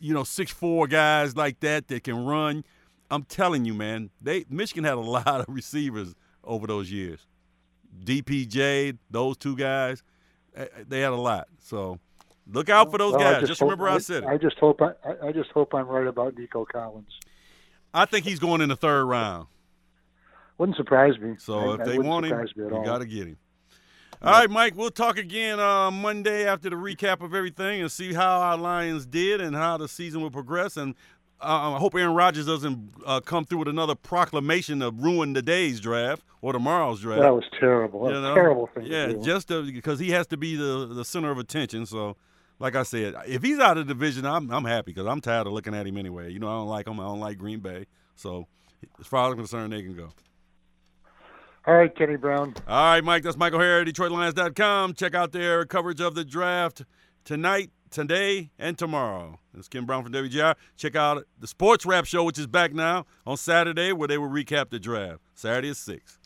you 0.00 0.14
know, 0.14 0.24
six 0.24 0.50
four 0.50 0.86
guys 0.86 1.36
like 1.36 1.60
that 1.60 1.88
that 1.88 2.04
can 2.04 2.24
run. 2.24 2.64
I'm 3.10 3.22
telling 3.24 3.64
you, 3.64 3.74
man, 3.74 4.10
they 4.20 4.44
Michigan 4.50 4.84
had 4.84 4.94
a 4.94 5.00
lot 5.00 5.40
of 5.40 5.46
receivers 5.48 6.14
over 6.44 6.66
those 6.66 6.90
years. 6.90 7.26
DPJ, 8.04 8.98
those 9.10 9.36
two 9.36 9.56
guys, 9.56 10.02
eh, 10.54 10.62
eh, 10.62 10.84
they 10.86 11.00
had 11.00 11.12
a 11.12 11.16
lot. 11.16 11.48
So 11.58 11.98
look 12.50 12.68
out 12.68 12.90
for 12.90 12.98
those 12.98 13.12
well, 13.12 13.20
guys. 13.20 13.40
Just, 13.40 13.48
just 13.48 13.60
remember 13.60 13.88
I, 13.88 13.94
I 13.94 13.98
said 13.98 14.24
it. 14.24 14.28
I 14.28 14.36
just 14.36 14.58
hope 14.58 14.82
I, 14.82 14.92
I 15.22 15.32
just 15.32 15.50
hope 15.50 15.74
I'm 15.74 15.86
right 15.86 16.06
about 16.06 16.36
Nico 16.36 16.64
Collins. 16.64 17.18
I 17.94 18.04
think 18.04 18.26
he's 18.26 18.38
going 18.38 18.60
in 18.60 18.68
the 18.68 18.76
third 18.76 19.04
round. 19.06 19.46
Wouldn't 20.58 20.76
surprise 20.76 21.18
me. 21.18 21.36
So 21.38 21.72
I, 21.72 21.74
if 21.74 21.86
they 21.86 21.98
want 21.98 22.26
him, 22.26 22.46
you 22.56 22.82
got 22.84 22.98
to 22.98 23.06
get 23.06 23.26
him. 23.28 23.38
All 24.22 24.32
right, 24.32 24.50
Mike, 24.50 24.74
we'll 24.76 24.90
talk 24.90 25.18
again 25.18 25.60
uh, 25.60 25.90
Monday 25.90 26.46
after 26.46 26.70
the 26.70 26.76
recap 26.76 27.20
of 27.20 27.34
everything 27.34 27.82
and 27.82 27.92
see 27.92 28.14
how 28.14 28.40
our 28.40 28.56
Lions 28.56 29.04
did 29.04 29.40
and 29.40 29.54
how 29.54 29.76
the 29.76 29.88
season 29.88 30.22
will 30.22 30.30
progress. 30.30 30.76
And 30.78 30.94
uh, 31.40 31.74
I 31.74 31.78
hope 31.78 31.94
Aaron 31.94 32.14
Rodgers 32.14 32.46
doesn't 32.46 32.94
uh, 33.04 33.20
come 33.20 33.44
through 33.44 33.58
with 33.58 33.68
another 33.68 33.94
proclamation 33.94 34.80
to 34.80 34.90
ruin 34.90 35.34
the 35.34 35.42
day's 35.42 35.80
draft 35.80 36.22
or 36.40 36.54
tomorrow's 36.54 37.02
draft. 37.02 37.20
That 37.22 37.34
was 37.34 37.44
terrible. 37.60 38.04
That 38.04 38.14
was 38.20 38.34
terrible 38.34 38.70
thing. 38.74 38.86
Yeah, 38.86 39.12
just 39.22 39.48
because 39.48 39.98
he 39.98 40.10
has 40.10 40.26
to 40.28 40.38
be 40.38 40.56
the, 40.56 40.86
the 40.86 41.04
center 41.04 41.30
of 41.30 41.38
attention. 41.38 41.84
So, 41.84 42.16
like 42.58 42.74
I 42.74 42.84
said, 42.84 43.14
if 43.26 43.42
he's 43.42 43.58
out 43.58 43.76
of 43.76 43.86
the 43.86 43.92
division, 43.92 44.24
I'm, 44.24 44.50
I'm 44.50 44.64
happy 44.64 44.92
because 44.92 45.06
I'm 45.06 45.20
tired 45.20 45.46
of 45.46 45.52
looking 45.52 45.74
at 45.74 45.86
him 45.86 45.98
anyway. 45.98 46.32
You 46.32 46.38
know, 46.38 46.48
I 46.48 46.52
don't 46.52 46.68
like 46.68 46.86
him. 46.86 46.98
I 47.00 47.04
don't 47.04 47.20
like 47.20 47.36
Green 47.36 47.60
Bay. 47.60 47.86
So, 48.14 48.46
as 48.98 49.06
far 49.06 49.26
as 49.26 49.32
I'm 49.32 49.36
concerned, 49.36 49.74
they 49.74 49.82
can 49.82 49.94
go. 49.94 50.08
All 51.66 51.74
right, 51.74 51.92
Kenny 51.92 52.16
Brown. 52.16 52.54
All 52.68 52.92
right, 52.92 53.02
Mike. 53.02 53.24
That's 53.24 53.36
Michael 53.36 53.58
Harry, 53.58 53.84
DetroitLions.com. 53.84 54.94
Check 54.94 55.16
out 55.16 55.32
their 55.32 55.64
coverage 55.64 56.00
of 56.00 56.14
the 56.14 56.24
draft 56.24 56.84
tonight, 57.24 57.70
today, 57.90 58.52
and 58.56 58.78
tomorrow. 58.78 59.40
It's 59.58 59.66
Ken 59.66 59.84
Brown 59.84 60.04
from 60.04 60.12
WGR. 60.12 60.54
Check 60.76 60.94
out 60.94 61.24
the 61.40 61.48
Sports 61.48 61.84
Wrap 61.84 62.04
Show, 62.04 62.22
which 62.22 62.38
is 62.38 62.46
back 62.46 62.72
now 62.72 63.04
on 63.26 63.36
Saturday, 63.36 63.92
where 63.92 64.06
they 64.06 64.16
will 64.16 64.28
recap 64.28 64.70
the 64.70 64.78
draft. 64.78 65.22
Saturday 65.34 65.70
at 65.70 65.76
6. 65.76 66.20